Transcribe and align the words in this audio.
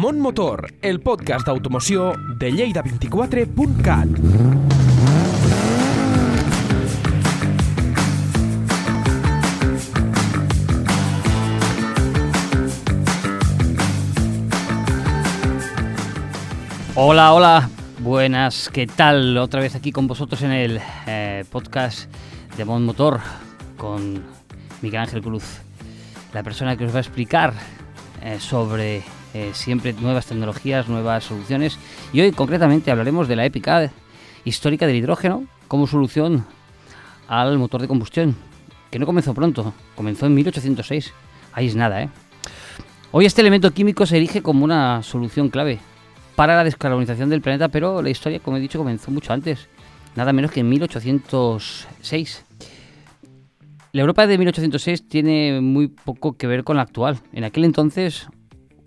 Mont 0.00 0.16
Motor, 0.16 0.72
el 0.80 0.98
podcast 1.04 1.44
d'automoció 1.44 2.14
de 2.40 2.48
Lleida24.cat. 2.54 4.08
Hola, 16.94 17.34
hola, 17.34 17.68
buenas, 17.98 18.70
¿qué 18.72 18.86
tal? 18.86 19.36
Otra 19.36 19.60
vez 19.60 19.74
aquí 19.74 19.92
con 19.92 20.06
vosotros 20.06 20.40
en 20.40 20.52
el 20.52 20.80
eh, 21.06 21.44
podcast 21.50 22.10
de 22.56 22.64
Mont 22.64 22.86
Motor 22.86 23.20
con 23.76 24.24
Miguel 24.80 25.02
Ángel 25.02 25.20
Cruz, 25.20 25.58
la 26.32 26.42
persona 26.42 26.78
que 26.78 26.86
os 26.86 26.94
va 26.94 26.96
a 26.96 27.02
explicar 27.02 27.52
eh, 28.22 28.40
sobre 28.40 29.02
eh, 29.34 29.50
siempre 29.52 29.92
nuevas 29.92 30.26
tecnologías, 30.26 30.88
nuevas 30.88 31.24
soluciones. 31.24 31.78
Y 32.12 32.20
hoy 32.20 32.32
concretamente 32.32 32.90
hablaremos 32.90 33.28
de 33.28 33.36
la 33.36 33.44
épica 33.44 33.90
histórica 34.44 34.86
del 34.86 34.96
hidrógeno 34.96 35.44
como 35.68 35.86
solución 35.86 36.46
al 37.28 37.58
motor 37.58 37.80
de 37.80 37.88
combustión, 37.88 38.34
que 38.90 38.98
no 38.98 39.06
comenzó 39.06 39.34
pronto, 39.34 39.72
comenzó 39.94 40.26
en 40.26 40.34
1806. 40.34 41.12
Ahí 41.52 41.66
es 41.66 41.76
nada, 41.76 42.02
¿eh? 42.02 42.08
Hoy 43.12 43.26
este 43.26 43.40
elemento 43.40 43.72
químico 43.72 44.06
se 44.06 44.16
erige 44.16 44.42
como 44.42 44.64
una 44.64 45.02
solución 45.02 45.48
clave 45.48 45.80
para 46.36 46.56
la 46.56 46.64
descarbonización 46.64 47.28
del 47.28 47.40
planeta, 47.40 47.68
pero 47.68 48.02
la 48.02 48.10
historia, 48.10 48.40
como 48.40 48.56
he 48.56 48.60
dicho, 48.60 48.78
comenzó 48.78 49.10
mucho 49.10 49.32
antes, 49.32 49.68
nada 50.14 50.32
menos 50.32 50.50
que 50.52 50.60
en 50.60 50.68
1806. 50.68 52.44
La 53.92 54.00
Europa 54.02 54.28
de 54.28 54.38
1806 54.38 55.08
tiene 55.08 55.60
muy 55.60 55.88
poco 55.88 56.36
que 56.36 56.46
ver 56.46 56.62
con 56.62 56.76
la 56.76 56.82
actual. 56.82 57.18
En 57.32 57.42
aquel 57.42 57.64
entonces, 57.64 58.28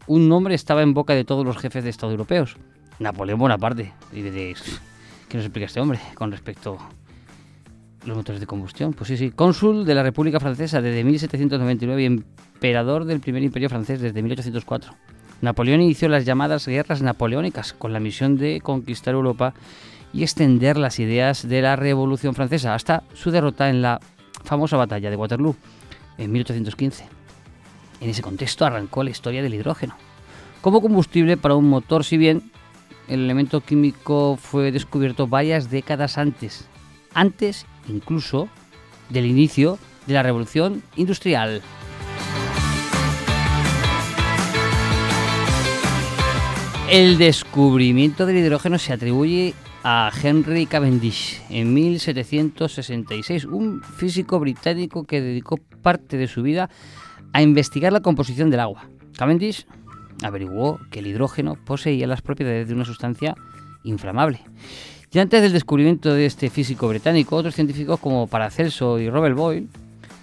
un 0.08 0.30
nombre 0.30 0.56
estaba 0.56 0.82
en 0.82 0.94
boca 0.94 1.14
de 1.14 1.24
todos 1.24 1.46
los 1.46 1.58
jefes 1.58 1.84
de 1.84 1.90
Estado 1.90 2.12
europeos. 2.12 2.58
Napoleón 3.00 3.40
Bonaparte. 3.40 3.94
Y 4.12 4.22
diréis, 4.22 4.82
¿qué 5.30 5.38
nos 5.38 5.46
explica 5.46 5.66
este 5.66 5.80
hombre 5.80 6.00
con 6.16 6.32
respecto 6.32 6.78
a 6.80 8.08
los 8.08 8.18
motores 8.18 8.40
de 8.40 8.48
combustión? 8.48 8.94
Pues 8.94 9.08
sí, 9.08 9.18
sí, 9.18 9.32
cónsul 9.32 9.86
de 9.86 9.96
la 9.96 10.04
República 10.04 10.40
Francesa 10.40 10.82
desde 10.82 11.04
1799 11.04 12.02
y 12.02 12.06
emperador 12.06 13.06
del 13.06 13.20
primer 13.20 13.44
imperio 13.44 13.70
francés 13.70 14.02
desde 14.02 14.22
1804. 14.22 14.94
Napoleón 15.42 15.82
inició 15.82 16.08
las 16.08 16.26
llamadas 16.26 16.68
guerras 16.68 17.02
napoleónicas 17.02 17.74
con 17.74 17.92
la 17.92 18.00
misión 18.00 18.38
de 18.38 18.62
conquistar 18.62 19.14
Europa 19.14 19.54
y 20.14 20.24
extender 20.24 20.78
las 20.78 21.00
ideas 21.00 21.48
de 21.48 21.62
la 21.62 21.76
Revolución 21.76 22.36
Francesa 22.36 22.76
hasta 22.76 23.04
su 23.14 23.32
derrota 23.32 23.70
en 23.70 23.82
la 23.82 24.00
famosa 24.44 24.78
batalla 24.78 25.10
de 25.10 25.16
Waterloo 25.16 25.56
en 26.18 26.32
1815. 26.32 27.23
En 28.04 28.10
ese 28.10 28.22
contexto 28.22 28.66
arrancó 28.66 29.02
la 29.02 29.12
historia 29.12 29.42
del 29.42 29.54
hidrógeno 29.54 29.96
como 30.60 30.82
combustible 30.82 31.36
para 31.36 31.56
un 31.56 31.68
motor, 31.68 32.06
si 32.06 32.16
bien 32.16 32.52
el 33.10 33.22
elemento 33.22 33.60
químico 33.60 34.38
fue 34.42 34.72
descubierto 34.72 35.28
varias 35.28 35.70
décadas 35.70 36.18
antes, 36.18 36.68
antes 37.14 37.66
incluso 37.90 38.48
del 39.10 39.26
inicio 39.26 39.78
de 40.08 40.14
la 40.14 40.24
revolución 40.24 40.82
industrial. 40.96 41.62
El 46.90 47.18
descubrimiento 47.18 48.26
del 48.26 48.38
hidrógeno 48.38 48.78
se 48.78 48.94
atribuye 48.94 49.54
a 49.84 50.12
Henry 50.22 50.66
Cavendish 50.66 51.42
en 51.50 51.74
1766, 51.74 53.46
un 53.46 53.82
físico 53.82 54.40
británico 54.40 55.04
que 55.04 55.20
dedicó 55.20 55.58
parte 55.82 56.16
de 56.16 56.28
su 56.28 56.42
vida 56.42 56.70
a 57.34 57.42
investigar 57.42 57.92
la 57.92 58.02
composición 58.02 58.50
del 58.50 58.62
agua. 58.62 58.88
Cavendish 59.18 59.66
averiguó 60.24 60.80
que 60.92 61.00
el 61.00 61.08
hidrógeno 61.08 61.56
poseía 61.66 62.08
las 62.08 62.22
propiedades 62.22 62.68
de 62.68 62.74
una 62.74 62.86
sustancia 62.86 63.36
inflamable. 63.84 64.40
Y 65.12 65.20
antes 65.20 65.42
del 65.42 65.54
descubrimiento 65.54 66.14
de 66.14 66.26
este 66.26 66.50
físico 66.50 66.88
británico, 66.88 67.36
otros 67.36 67.56
científicos 67.56 68.00
como 68.00 68.28
Paracelso 68.28 69.00
y 69.00 69.10
Robert 69.10 69.36
Boyle 69.36 69.68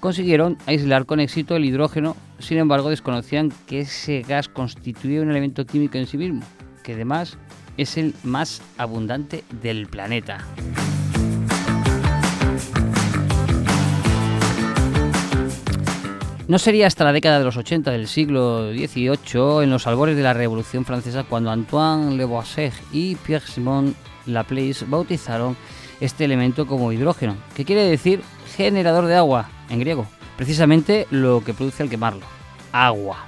consiguieron 0.01 0.57
aislar 0.67 1.07
con 1.07 1.21
éxito 1.21 1.55
el 1.55 1.65
hidrógeno, 1.65 2.17
sin 2.39 2.59
embargo 2.59 2.91
desconocían 2.91 3.53
que 3.67 3.81
ese 3.81 4.23
gas 4.23 4.49
constituía 4.49 5.21
un 5.21 5.31
elemento 5.31 5.67
químico 5.67 5.99
en 5.99 6.07
sí 6.07 6.17
mismo, 6.17 6.43
que 6.83 6.95
además 6.95 7.39
es 7.77 7.97
el 7.99 8.15
más 8.25 8.63
abundante 8.79 9.45
del 9.63 9.87
planeta. 9.87 10.45
No 16.51 16.59
sería 16.59 16.89
hasta 16.89 17.05
la 17.05 17.13
década 17.13 17.39
de 17.39 17.45
los 17.45 17.57
80 17.57 17.93
del 17.93 18.09
siglo 18.09 18.73
XVIII, 18.73 19.63
en 19.63 19.71
los 19.71 19.87
albores 19.87 20.17
de 20.17 20.25
la 20.25 20.35
Revolución 20.35 20.85
Francesa, 20.85 21.23
cuando 21.23 21.53
Antoine 21.53 22.17
Lavoisier 22.17 22.73
y 22.91 23.15
Pierre-Simon 23.15 23.95
Laplace 24.27 24.85
bautizaron 24.89 25.57
este 26.01 26.25
elemento 26.25 26.67
como 26.67 26.91
hidrógeno, 26.91 27.37
que 27.55 27.65
quiere 27.65 27.85
decir 27.85 28.23
generador 28.57 29.07
de 29.07 29.15
agua 29.15 29.49
en 29.69 29.79
griego, 29.79 30.09
precisamente 30.37 31.07
lo 31.13 31.45
que 31.45 31.55
produce 31.55 31.85
al 31.85 31.89
quemarlo, 31.89 32.27
agua. 32.73 33.27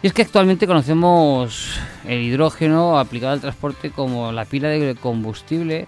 Y 0.00 0.06
es 0.06 0.14
que 0.14 0.22
actualmente 0.22 0.66
conocemos 0.66 1.78
el 2.08 2.22
hidrógeno 2.22 2.98
aplicado 2.98 3.34
al 3.34 3.42
transporte 3.42 3.90
como 3.90 4.32
la 4.32 4.46
pila 4.46 4.70
de 4.70 4.94
combustible 4.94 5.86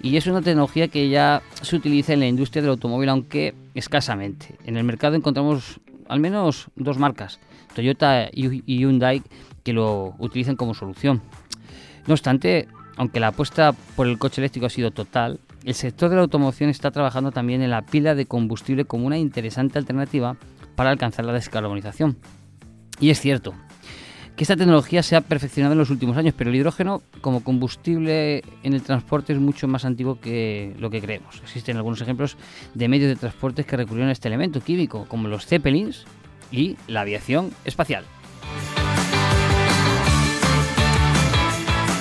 y 0.00 0.16
es 0.16 0.26
una 0.26 0.40
tecnología 0.40 0.88
que 0.88 1.10
ya 1.10 1.42
se 1.60 1.76
utiliza 1.76 2.14
en 2.14 2.20
la 2.20 2.28
industria 2.28 2.62
del 2.62 2.70
automóvil, 2.70 3.10
aunque 3.10 3.52
escasamente. 3.74 4.56
En 4.64 4.76
el 4.76 4.84
mercado 4.84 5.16
encontramos 5.16 5.80
al 6.08 6.20
menos 6.20 6.68
dos 6.76 6.98
marcas, 6.98 7.38
Toyota 7.74 8.28
y 8.32 8.78
Hyundai, 8.78 9.22
que 9.62 9.72
lo 9.72 10.14
utilizan 10.18 10.56
como 10.56 10.74
solución. 10.74 11.22
No 12.06 12.14
obstante, 12.14 12.68
aunque 12.96 13.20
la 13.20 13.28
apuesta 13.28 13.72
por 13.94 14.06
el 14.06 14.18
coche 14.18 14.40
eléctrico 14.40 14.66
ha 14.66 14.70
sido 14.70 14.90
total, 14.90 15.40
el 15.64 15.74
sector 15.74 16.08
de 16.08 16.16
la 16.16 16.22
automoción 16.22 16.70
está 16.70 16.90
trabajando 16.90 17.30
también 17.32 17.62
en 17.62 17.70
la 17.70 17.82
pila 17.82 18.14
de 18.14 18.26
combustible 18.26 18.86
como 18.86 19.06
una 19.06 19.18
interesante 19.18 19.78
alternativa 19.78 20.36
para 20.74 20.90
alcanzar 20.90 21.26
la 21.26 21.32
descarbonización. 21.32 22.16
Y 22.98 23.10
es 23.10 23.20
cierto 23.20 23.54
que 24.36 24.44
esta 24.44 24.56
tecnología 24.56 25.02
se 25.02 25.16
ha 25.16 25.20
perfeccionado 25.20 25.72
en 25.72 25.78
los 25.78 25.90
últimos 25.90 26.16
años, 26.16 26.34
pero 26.36 26.50
el 26.50 26.56
hidrógeno 26.56 27.02
como 27.20 27.44
combustible 27.44 28.42
en 28.62 28.72
el 28.72 28.82
transporte 28.82 29.32
es 29.32 29.38
mucho 29.38 29.68
más 29.68 29.84
antiguo 29.84 30.18
que 30.20 30.74
lo 30.78 30.90
que 30.90 31.00
creemos. 31.00 31.40
Existen 31.42 31.76
algunos 31.76 32.00
ejemplos 32.00 32.36
de 32.74 32.88
medios 32.88 33.08
de 33.08 33.16
transporte 33.16 33.64
que 33.64 33.76
recurrieron 33.76 34.08
a 34.08 34.12
este 34.12 34.28
elemento 34.28 34.60
químico, 34.60 35.04
como 35.08 35.28
los 35.28 35.46
zeppelins 35.46 36.04
y 36.50 36.76
la 36.86 37.02
aviación 37.02 37.52
espacial. 37.64 38.04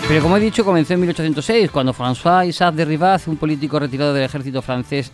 Pero 0.08 0.24
como 0.24 0.38
he 0.38 0.40
dicho, 0.40 0.66
comenzó 0.66 0.96
en 0.96 1.02
1806, 1.02 1.70
cuando 1.70 1.94
François 1.94 2.48
Isaac 2.48 2.74
de 2.74 2.86
Rivaz, 2.86 3.28
un 3.28 3.38
político 3.38 3.78
retirado 3.80 4.12
del 4.14 4.24
ejército 4.24 4.62
francés 4.64 5.12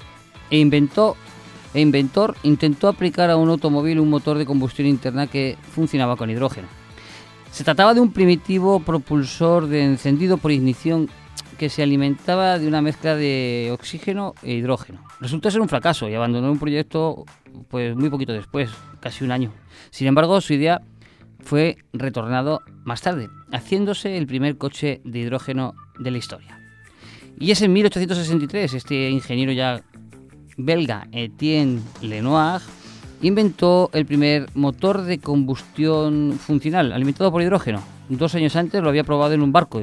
e 0.50 0.58
inventó 0.58 1.18
e 1.74 1.82
inventor, 1.82 2.38
intentó 2.44 2.88
aplicar 2.88 3.30
a 3.30 3.36
un 3.36 3.50
automóvil 3.50 4.00
un 4.00 4.10
motor 4.10 4.38
de 4.38 4.46
combustión 4.46 4.88
interna 4.88 5.28
que 5.28 5.58
funcionaba 5.74 6.16
con 6.16 6.30
hidrógeno. 6.30 6.85
Se 7.56 7.64
trataba 7.64 7.94
de 7.94 8.02
un 8.02 8.12
primitivo 8.12 8.82
propulsor 8.82 9.68
de 9.68 9.82
encendido 9.82 10.36
por 10.36 10.52
ignición 10.52 11.10
que 11.58 11.70
se 11.70 11.84
alimentaba 11.84 12.60
de 12.60 12.68
una 12.68 12.82
mezcla 12.82 13.16
de 13.16 13.70
oxígeno 13.72 14.34
e 14.44 14.56
hidrógeno. 14.56 15.02
Resultó 15.22 15.50
ser 15.50 15.62
un 15.62 15.70
fracaso 15.70 16.10
y 16.10 16.16
abandonó 16.16 16.52
un 16.52 16.60
proyecto 16.60 17.24
pues 17.70 17.96
muy 17.96 18.10
poquito 18.10 18.34
después, 18.34 18.72
casi 19.00 19.24
un 19.24 19.32
año. 19.32 19.54
Sin 19.90 20.06
embargo, 20.06 20.42
su 20.42 20.52
idea 20.52 20.82
fue 21.40 21.78
retornado 21.94 22.60
más 22.84 23.02
tarde, 23.02 23.30
haciéndose 23.54 24.18
el 24.18 24.28
primer 24.28 24.58
coche 24.58 25.00
de 25.06 25.20
hidrógeno 25.20 25.76
de 25.98 26.12
la 26.12 26.18
historia. 26.18 26.60
Y 27.40 27.52
es 27.52 27.62
en 27.62 27.72
1863, 27.72 28.74
este 28.74 29.10
ingeniero 29.12 29.54
ya 29.54 29.82
belga 30.58 31.08
Etienne 31.14 31.80
Lenoir 32.02 32.60
inventó 33.22 33.90
el 33.94 34.06
primer 34.06 34.48
motor 34.54 35.04
de 35.04 35.20
combustión 35.20 36.38
funcional 36.40 36.92
alimentado 36.92 37.32
por 37.32 37.42
hidrógeno. 37.42 37.82
Dos 38.10 38.36
años 38.36 38.56
antes 38.56 38.82
lo 38.82 38.90
había 38.90 39.04
probado 39.04 39.34
en 39.34 39.42
un 39.42 39.52
barco 39.52 39.82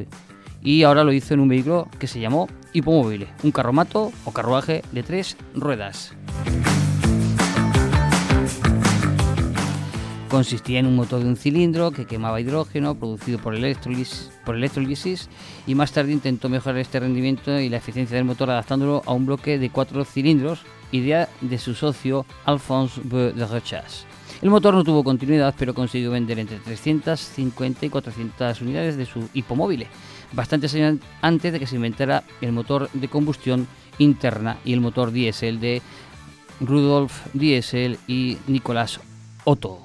y 0.62 0.82
ahora 0.84 1.04
lo 1.04 1.12
hizo 1.12 1.34
en 1.34 1.40
un 1.40 1.48
vehículo 1.48 1.88
que 1.98 2.06
se 2.06 2.20
llamó 2.20 2.48
hipomóvil, 2.72 3.26
un 3.42 3.50
carromato 3.50 4.12
o 4.24 4.32
carruaje 4.32 4.82
de 4.92 5.02
tres 5.02 5.36
ruedas. 5.54 6.14
Consistía 10.28 10.78
en 10.78 10.86
un 10.86 10.96
motor 10.96 11.20
de 11.22 11.28
un 11.28 11.36
cilindro 11.36 11.90
que 11.90 12.06
quemaba 12.06 12.40
hidrógeno 12.40 12.94
producido 12.94 13.38
por, 13.38 13.54
por 14.44 14.56
electrolisis 14.56 15.28
y 15.66 15.74
más 15.74 15.92
tarde 15.92 16.12
intentó 16.12 16.48
mejorar 16.48 16.78
este 16.78 17.00
rendimiento 17.00 17.60
y 17.60 17.68
la 17.68 17.76
eficiencia 17.76 18.16
del 18.16 18.24
motor 18.24 18.48
adaptándolo 18.48 19.02
a 19.04 19.12
un 19.12 19.26
bloque 19.26 19.58
de 19.58 19.68
cuatro 19.68 20.06
cilindros, 20.06 20.62
idea 20.92 21.28
de 21.40 21.58
su 21.58 21.74
socio 21.74 22.24
Alphonse 22.44 23.00
B. 23.04 23.32
de 23.32 23.46
Rochas. 23.46 24.06
El 24.40 24.50
motor 24.50 24.74
no 24.74 24.84
tuvo 24.84 25.04
continuidad, 25.04 25.54
pero 25.58 25.74
consiguió 25.74 26.10
vender 26.10 26.38
entre 26.38 26.58
350 26.58 27.86
y 27.86 27.90
400 27.90 28.60
unidades 28.60 28.96
de 28.96 29.06
su 29.06 29.28
hipomóvil, 29.34 29.86
bastantes 30.32 30.74
años 30.74 30.98
antes 31.20 31.52
de 31.52 31.60
que 31.60 31.66
se 31.66 31.76
inventara 31.76 32.24
el 32.40 32.52
motor 32.52 32.90
de 32.92 33.08
combustión 33.08 33.66
interna 33.98 34.58
y 34.64 34.72
el 34.72 34.80
motor 34.80 35.12
diésel 35.12 35.60
de 35.60 35.82
Rudolf 36.60 37.26
Diesel 37.34 37.98
y 38.06 38.38
Nicolas 38.46 39.00
Otto. 39.44 39.78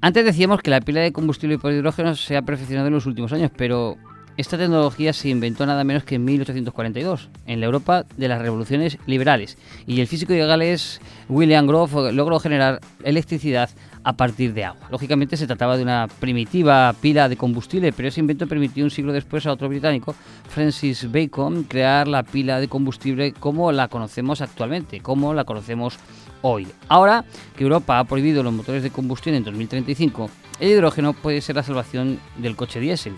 Antes 0.00 0.24
decíamos 0.24 0.60
que 0.60 0.70
la 0.70 0.82
pila 0.82 1.00
de 1.00 1.12
combustible 1.12 1.58
por 1.58 1.72
hidrógeno 1.72 2.14
se 2.14 2.36
ha 2.36 2.42
perfeccionado 2.42 2.88
en 2.88 2.94
los 2.94 3.06
últimos 3.06 3.32
años, 3.32 3.50
pero 3.56 3.96
esta 4.36 4.58
tecnología 4.58 5.12
se 5.12 5.28
inventó 5.28 5.64
nada 5.64 5.84
menos 5.84 6.04
que 6.04 6.16
en 6.16 6.24
1842, 6.24 7.28
en 7.46 7.60
la 7.60 7.66
Europa 7.66 8.04
de 8.16 8.28
las 8.28 8.42
revoluciones 8.42 8.98
liberales, 9.06 9.56
y 9.86 10.00
el 10.00 10.06
físico 10.06 10.32
de 10.32 10.44
Gales 10.46 11.00
William 11.28 11.66
Grove 11.66 12.12
logró 12.12 12.40
generar 12.40 12.80
electricidad 13.04 13.70
a 14.02 14.12
partir 14.12 14.52
de 14.52 14.64
agua. 14.64 14.86
Lógicamente 14.90 15.36
se 15.36 15.46
trataba 15.46 15.76
de 15.76 15.82
una 15.82 16.08
primitiva 16.20 16.94
pila 17.00 17.28
de 17.28 17.36
combustible, 17.36 17.92
pero 17.92 18.08
ese 18.08 18.20
invento 18.20 18.46
permitió 18.46 18.84
un 18.84 18.90
siglo 18.90 19.12
después 19.12 19.46
a 19.46 19.52
otro 19.52 19.68
británico, 19.68 20.14
Francis 20.48 21.10
Bacon, 21.10 21.64
crear 21.64 22.06
la 22.06 22.22
pila 22.22 22.60
de 22.60 22.68
combustible 22.68 23.32
como 23.32 23.72
la 23.72 23.88
conocemos 23.88 24.40
actualmente, 24.40 25.00
como 25.00 25.32
la 25.32 25.44
conocemos 25.44 25.98
hoy. 26.42 26.68
Ahora 26.88 27.24
que 27.56 27.64
Europa 27.64 27.98
ha 27.98 28.04
prohibido 28.04 28.42
los 28.42 28.52
motores 28.52 28.82
de 28.82 28.90
combustión 28.90 29.34
en 29.34 29.44
2035, 29.44 30.28
el 30.60 30.70
hidrógeno 30.70 31.12
puede 31.12 31.40
ser 31.40 31.56
la 31.56 31.62
salvación 31.62 32.20
del 32.36 32.56
coche 32.56 32.80
diésel, 32.80 33.14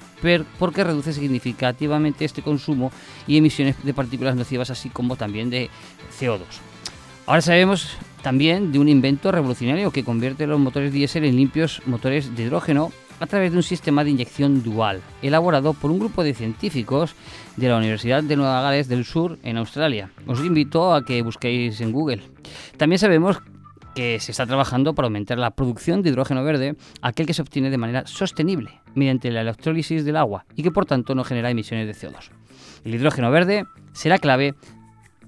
porque 0.58 0.84
reduce 0.84 1.12
significativamente 1.12 2.24
este 2.24 2.42
consumo 2.42 2.90
y 3.26 3.36
emisiones 3.36 3.76
de 3.82 3.94
partículas 3.94 4.36
nocivas, 4.36 4.70
así 4.70 4.88
como 4.88 5.16
también 5.16 5.50
de 5.50 5.70
CO2. 6.18 6.40
Ahora 7.26 7.42
sabemos 7.42 7.96
también 8.22 8.72
de 8.72 8.78
un 8.78 8.88
invento 8.88 9.32
revolucionario 9.32 9.90
que 9.90 10.04
convierte 10.04 10.46
los 10.46 10.60
motores 10.60 10.92
diésel 10.92 11.24
en 11.24 11.36
limpios 11.36 11.82
motores 11.86 12.34
de 12.36 12.44
hidrógeno 12.44 12.92
a 13.20 13.26
través 13.26 13.50
de 13.50 13.56
un 13.56 13.62
sistema 13.62 14.04
de 14.04 14.10
inyección 14.10 14.62
dual, 14.62 15.00
elaborado 15.22 15.72
por 15.72 15.90
un 15.90 15.98
grupo 15.98 16.22
de 16.22 16.34
científicos 16.34 17.14
de 17.56 17.68
la 17.68 17.78
Universidad 17.78 18.22
de 18.22 18.36
Nueva 18.36 18.60
Gales 18.62 18.88
del 18.88 19.04
Sur 19.04 19.38
en 19.42 19.56
Australia. 19.56 20.10
Os 20.26 20.40
invito 20.40 20.94
a 20.94 21.04
que 21.04 21.22
busquéis 21.22 21.80
en 21.80 21.92
Google. 21.92 22.22
También 22.76 22.98
sabemos 22.98 23.38
que 23.96 24.20
se 24.20 24.30
está 24.30 24.46
trabajando 24.46 24.94
para 24.94 25.06
aumentar 25.06 25.38
la 25.38 25.52
producción 25.52 26.02
de 26.02 26.10
hidrógeno 26.10 26.44
verde, 26.44 26.76
aquel 27.00 27.26
que 27.26 27.32
se 27.32 27.40
obtiene 27.40 27.70
de 27.70 27.78
manera 27.78 28.06
sostenible 28.06 28.82
mediante 28.94 29.30
la 29.30 29.40
electrólisis 29.40 30.04
del 30.04 30.18
agua 30.18 30.44
y 30.54 30.62
que 30.62 30.70
por 30.70 30.84
tanto 30.84 31.14
no 31.14 31.24
genera 31.24 31.50
emisiones 31.50 31.86
de 31.86 31.94
CO2. 31.94 32.30
El 32.84 32.94
hidrógeno 32.94 33.30
verde 33.30 33.64
será 33.94 34.18
clave 34.18 34.54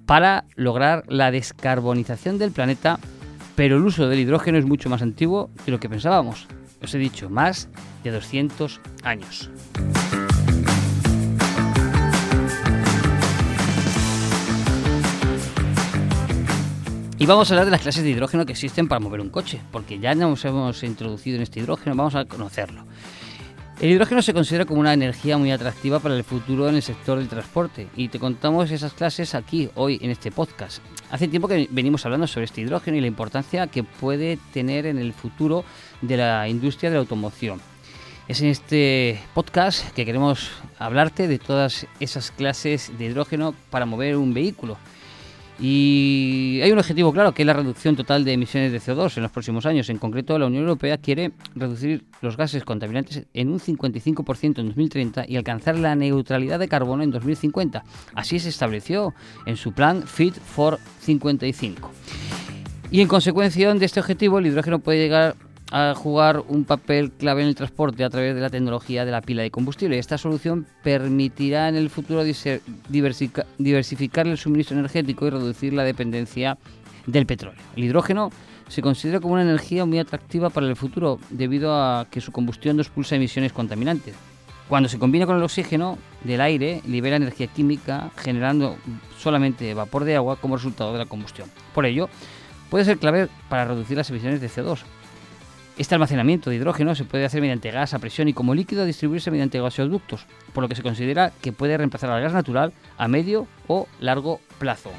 para 0.04 0.44
lograr 0.54 1.02
la 1.08 1.30
descarbonización 1.30 2.36
del 2.36 2.52
planeta, 2.52 3.00
pero 3.56 3.78
el 3.78 3.84
uso 3.84 4.06
del 4.06 4.20
hidrógeno 4.20 4.58
es 4.58 4.66
mucho 4.66 4.90
más 4.90 5.00
antiguo 5.00 5.50
de 5.64 5.72
lo 5.72 5.80
que 5.80 5.88
pensábamos. 5.88 6.46
Os 6.82 6.94
he 6.94 6.98
dicho, 6.98 7.30
más 7.30 7.70
de 8.04 8.10
200 8.10 8.80
años. 9.02 9.50
Y 17.20 17.26
vamos 17.26 17.50
a 17.50 17.54
hablar 17.54 17.64
de 17.64 17.72
las 17.72 17.80
clases 17.80 18.04
de 18.04 18.10
hidrógeno 18.10 18.46
que 18.46 18.52
existen 18.52 18.86
para 18.86 19.00
mover 19.00 19.20
un 19.20 19.28
coche, 19.28 19.60
porque 19.72 19.98
ya 19.98 20.14
nos 20.14 20.44
hemos 20.44 20.84
introducido 20.84 21.34
en 21.34 21.42
este 21.42 21.58
hidrógeno, 21.58 21.96
vamos 21.96 22.14
a 22.14 22.26
conocerlo. 22.26 22.84
El 23.80 23.90
hidrógeno 23.90 24.22
se 24.22 24.32
considera 24.32 24.66
como 24.66 24.78
una 24.78 24.92
energía 24.92 25.36
muy 25.36 25.50
atractiva 25.50 25.98
para 25.98 26.14
el 26.14 26.22
futuro 26.22 26.68
en 26.68 26.76
el 26.76 26.82
sector 26.82 27.18
del 27.18 27.26
transporte 27.26 27.88
y 27.96 28.06
te 28.06 28.20
contamos 28.20 28.70
esas 28.70 28.92
clases 28.92 29.34
aquí, 29.34 29.68
hoy, 29.74 29.98
en 30.00 30.10
este 30.10 30.30
podcast. 30.30 30.80
Hace 31.10 31.26
tiempo 31.26 31.48
que 31.48 31.66
venimos 31.72 32.06
hablando 32.06 32.28
sobre 32.28 32.44
este 32.44 32.60
hidrógeno 32.60 32.96
y 32.96 33.00
la 33.00 33.08
importancia 33.08 33.66
que 33.66 33.82
puede 33.82 34.38
tener 34.52 34.86
en 34.86 34.98
el 34.98 35.12
futuro 35.12 35.64
de 36.00 36.18
la 36.18 36.48
industria 36.48 36.88
de 36.88 36.96
la 36.96 37.00
automoción. 37.00 37.60
Es 38.28 38.42
en 38.42 38.48
este 38.48 39.20
podcast 39.34 39.90
que 39.90 40.04
queremos 40.04 40.52
hablarte 40.78 41.26
de 41.26 41.40
todas 41.40 41.88
esas 41.98 42.30
clases 42.30 42.92
de 42.96 43.06
hidrógeno 43.06 43.56
para 43.70 43.86
mover 43.86 44.16
un 44.16 44.34
vehículo. 44.34 44.76
Y 45.60 46.60
hay 46.62 46.70
un 46.70 46.78
objetivo 46.78 47.12
claro, 47.12 47.32
que 47.32 47.42
es 47.42 47.46
la 47.46 47.52
reducción 47.52 47.96
total 47.96 48.24
de 48.24 48.32
emisiones 48.32 48.70
de 48.70 48.80
CO2 48.80 49.16
en 49.16 49.24
los 49.24 49.32
próximos 49.32 49.66
años. 49.66 49.90
En 49.90 49.98
concreto, 49.98 50.38
la 50.38 50.46
Unión 50.46 50.62
Europea 50.62 50.98
quiere 50.98 51.32
reducir 51.56 52.04
los 52.20 52.36
gases 52.36 52.64
contaminantes 52.64 53.26
en 53.34 53.50
un 53.50 53.58
55% 53.58 54.60
en 54.60 54.66
2030 54.68 55.24
y 55.26 55.36
alcanzar 55.36 55.76
la 55.76 55.96
neutralidad 55.96 56.60
de 56.60 56.68
carbono 56.68 57.02
en 57.02 57.10
2050. 57.10 57.82
Así 58.14 58.38
se 58.38 58.50
estableció 58.50 59.14
en 59.46 59.56
su 59.56 59.72
plan 59.72 60.04
Fit 60.04 60.34
for 60.34 60.78
55. 61.00 61.90
Y 62.90 63.00
en 63.00 63.08
consecuencia 63.08 63.74
de 63.74 63.84
este 63.84 64.00
objetivo, 64.00 64.38
el 64.38 64.46
hidrógeno 64.46 64.78
puede 64.78 64.98
llegar 64.98 65.36
a 65.70 65.94
jugar 65.94 66.42
un 66.48 66.64
papel 66.64 67.12
clave 67.12 67.42
en 67.42 67.48
el 67.48 67.54
transporte 67.54 68.04
a 68.04 68.10
través 68.10 68.34
de 68.34 68.40
la 68.40 68.50
tecnología 68.50 69.04
de 69.04 69.10
la 69.10 69.20
pila 69.20 69.42
de 69.42 69.50
combustible. 69.50 69.98
Esta 69.98 70.16
solución 70.16 70.66
permitirá 70.82 71.68
en 71.68 71.76
el 71.76 71.90
futuro 71.90 72.24
diversificar 72.24 74.26
el 74.26 74.38
suministro 74.38 74.78
energético 74.78 75.26
y 75.26 75.30
reducir 75.30 75.74
la 75.74 75.84
dependencia 75.84 76.56
del 77.06 77.26
petróleo. 77.26 77.60
El 77.76 77.84
hidrógeno 77.84 78.30
se 78.68 78.82
considera 78.82 79.20
como 79.20 79.34
una 79.34 79.42
energía 79.42 79.84
muy 79.84 79.98
atractiva 79.98 80.50
para 80.50 80.66
el 80.66 80.76
futuro 80.76 81.18
debido 81.30 81.74
a 81.74 82.06
que 82.10 82.20
su 82.20 82.32
combustión 82.32 82.76
no 82.76 82.82
expulsa 82.82 83.16
emisiones 83.16 83.52
contaminantes. 83.52 84.14
Cuando 84.68 84.90
se 84.90 84.98
combina 84.98 85.24
con 85.24 85.36
el 85.36 85.42
oxígeno 85.42 85.96
del 86.24 86.42
aire, 86.42 86.82
libera 86.86 87.16
energía 87.16 87.46
química 87.46 88.10
generando 88.16 88.76
solamente 89.18 89.72
vapor 89.72 90.04
de 90.04 90.16
agua 90.16 90.36
como 90.36 90.56
resultado 90.56 90.92
de 90.92 90.98
la 90.98 91.06
combustión. 91.06 91.50
Por 91.74 91.86
ello, 91.86 92.10
puede 92.68 92.84
ser 92.84 92.98
clave 92.98 93.28
para 93.48 93.64
reducir 93.64 93.96
las 93.96 94.10
emisiones 94.10 94.42
de 94.42 94.50
CO2, 94.50 94.80
este 95.78 95.94
almacenamiento 95.94 96.50
de 96.50 96.56
hidrógeno 96.56 96.94
se 96.96 97.04
puede 97.04 97.24
hacer 97.24 97.40
mediante 97.40 97.70
gas 97.70 97.94
a 97.94 98.00
presión 98.00 98.26
y 98.28 98.32
como 98.32 98.54
líquido 98.54 98.84
distribuirse 98.84 99.30
mediante 99.30 99.60
gasoductos, 99.60 100.26
por 100.52 100.62
lo 100.62 100.68
que 100.68 100.74
se 100.74 100.82
considera 100.82 101.32
que 101.40 101.52
puede 101.52 101.76
reemplazar 101.76 102.10
al 102.10 102.20
gas 102.20 102.32
natural 102.32 102.72
a 102.98 103.06
medio 103.06 103.46
o 103.68 103.86
largo 104.00 104.40
plazo. 104.58 104.90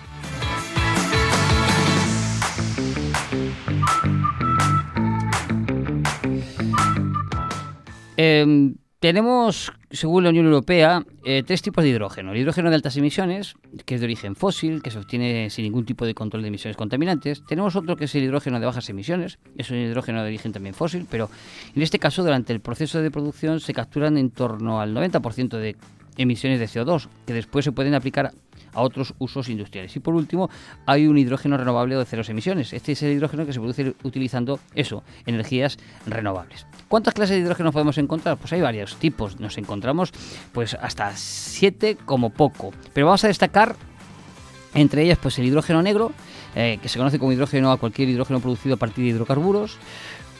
Em, 8.15 8.75
tenemos, 8.99 9.71
según 9.91 10.25
la 10.25 10.29
Unión 10.29 10.45
Europea, 10.45 11.03
eh, 11.23 11.43
tres 11.45 11.61
tipos 11.61 11.83
de 11.83 11.89
hidrógeno. 11.89 12.33
El 12.33 12.39
hidrógeno 12.39 12.69
de 12.69 12.75
altas 12.75 12.97
emisiones, 12.97 13.55
que 13.85 13.95
es 13.95 14.01
de 14.01 14.05
origen 14.05 14.35
fósil, 14.35 14.81
que 14.81 14.91
se 14.91 14.99
obtiene 14.99 15.49
sin 15.49 15.63
ningún 15.63 15.85
tipo 15.85 16.05
de 16.05 16.13
control 16.13 16.41
de 16.41 16.49
emisiones 16.49 16.75
contaminantes. 16.75 17.41
Tenemos 17.47 17.77
otro 17.77 17.95
que 17.95 18.05
es 18.05 18.15
el 18.15 18.23
hidrógeno 18.23 18.59
de 18.59 18.65
bajas 18.65 18.89
emisiones, 18.89 19.39
es 19.57 19.71
un 19.71 19.77
hidrógeno 19.77 20.21
de 20.21 20.27
origen 20.27 20.51
también 20.51 20.75
fósil, 20.75 21.07
pero 21.09 21.29
en 21.73 21.81
este 21.81 21.97
caso 21.97 22.23
durante 22.23 22.51
el 22.51 22.59
proceso 22.59 23.01
de 23.01 23.09
producción 23.09 23.61
se 23.61 23.73
capturan 23.73 24.17
en 24.17 24.31
torno 24.31 24.81
al 24.81 24.93
90% 24.93 25.57
de 25.57 25.77
emisiones 26.17 26.59
de 26.59 26.67
CO2, 26.67 27.07
que 27.25 27.33
después 27.33 27.63
se 27.63 27.71
pueden 27.71 27.93
aplicar 27.93 28.33
a 28.73 28.81
otros 28.81 29.13
usos 29.19 29.49
industriales. 29.49 29.95
Y 29.95 29.99
por 29.99 30.15
último, 30.15 30.49
hay 30.85 31.07
un 31.07 31.17
hidrógeno 31.17 31.57
renovable 31.57 31.95
de 31.95 32.05
cero 32.05 32.23
emisiones. 32.27 32.73
Este 32.73 32.93
es 32.93 33.03
el 33.03 33.13
hidrógeno 33.13 33.45
que 33.45 33.53
se 33.53 33.59
produce 33.59 33.95
utilizando 34.03 34.59
eso, 34.75 35.03
energías 35.25 35.77
renovables. 36.05 36.65
¿Cuántas 36.87 37.13
clases 37.13 37.37
de 37.37 37.41
hidrógeno 37.41 37.71
podemos 37.71 37.97
encontrar? 37.97 38.37
Pues 38.37 38.53
hay 38.53 38.61
varios 38.61 38.95
tipos. 38.95 39.39
Nos 39.39 39.57
encontramos 39.57 40.11
pues 40.51 40.73
hasta 40.73 41.15
siete 41.15 41.97
como 42.05 42.29
poco. 42.29 42.71
Pero 42.93 43.07
vamos 43.07 43.23
a 43.23 43.27
destacar 43.27 43.75
entre 44.73 45.03
ellas 45.03 45.17
pues 45.19 45.37
el 45.39 45.45
hidrógeno 45.45 45.81
negro, 45.81 46.11
eh, 46.55 46.77
que 46.81 46.89
se 46.89 46.99
conoce 46.99 47.19
como 47.19 47.31
hidrógeno 47.31 47.71
a 47.71 47.77
cualquier 47.77 48.09
hidrógeno 48.09 48.39
producido 48.39 48.75
a 48.75 48.77
partir 48.77 49.03
de 49.03 49.11
hidrocarburos 49.11 49.77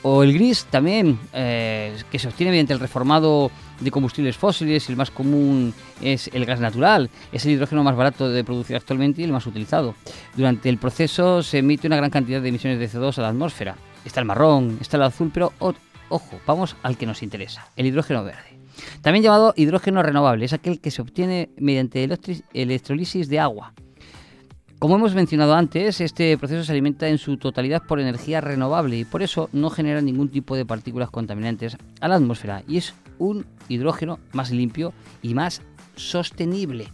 o 0.02 0.24
el 0.24 0.34
gris 0.34 0.66
también, 0.66 1.20
eh, 1.34 1.96
que 2.12 2.20
se 2.20 2.28
obtiene 2.28 2.52
mediante 2.52 2.74
el 2.74 2.80
reformado 2.80 3.52
de 3.80 3.92
combustibles 3.92 4.38
fósiles 4.38 4.88
y 4.88 4.92
el 4.92 4.98
más 4.98 5.12
común 5.12 5.74
es 6.02 6.30
el 6.34 6.46
gas 6.46 6.60
natural. 6.60 7.10
Es 7.32 7.46
el 7.46 7.54
hidrógeno 7.54 7.84
más 7.84 7.96
barato 7.96 8.30
de 8.30 8.44
producir 8.44 8.76
actualmente 8.76 9.22
y 9.22 9.26
el 9.26 9.32
más 9.32 9.46
utilizado. 9.48 9.96
Durante 10.36 10.70
el 10.70 10.78
proceso 10.78 11.44
se 11.44 11.60
emite 11.60 11.88
una 11.88 11.98
gran 11.98 12.10
cantidad 12.10 12.42
de 12.42 12.50
emisiones 12.50 12.80
de 12.80 12.90
CO2 12.90 13.18
a 13.18 13.22
la 13.22 13.30
atmósfera. 13.30 13.76
Está 14.06 14.20
el 14.20 14.26
marrón, 14.26 14.78
está 14.82 14.98
el 14.98 15.04
azul, 15.04 15.32
pero 15.34 15.54
ojo, 16.10 16.40
vamos 16.46 16.76
al 16.84 16.98
que 16.98 17.06
nos 17.06 17.22
interesa, 17.22 17.68
el 17.76 17.86
hidrógeno 17.86 18.24
verde. 18.24 18.60
También 19.02 19.24
llamado 19.24 19.54
hidrógeno 19.58 20.02
renovable, 20.02 20.46
es 20.46 20.54
aquel 20.54 20.80
que 20.80 20.92
se 20.92 21.02
obtiene 21.02 21.50
mediante 21.58 22.08
electrolisis 22.54 23.28
de 23.28 23.40
agua. 23.40 23.74
Como 24.80 24.96
hemos 24.96 25.14
mencionado 25.14 25.56
antes, 25.56 26.00
este 26.00 26.38
proceso 26.38 26.64
se 26.64 26.72
alimenta 26.72 27.10
en 27.10 27.18
su 27.18 27.36
totalidad 27.36 27.84
por 27.84 28.00
energía 28.00 28.40
renovable 28.40 28.98
y 28.98 29.04
por 29.04 29.22
eso 29.22 29.50
no 29.52 29.70
genera 29.70 30.00
ningún 30.00 30.30
tipo 30.30 30.56
de 30.56 30.66
partículas 30.66 31.10
contaminantes 31.10 31.76
a 32.00 32.08
la 32.08 32.16
atmósfera 32.16 32.64
y 32.66 32.78
es 32.78 32.94
un 33.18 33.46
hidrógeno 33.68 34.20
más 34.32 34.52
limpio 34.52 34.94
y 35.22 35.34
más 35.34 35.62
sostenible. 35.98 36.88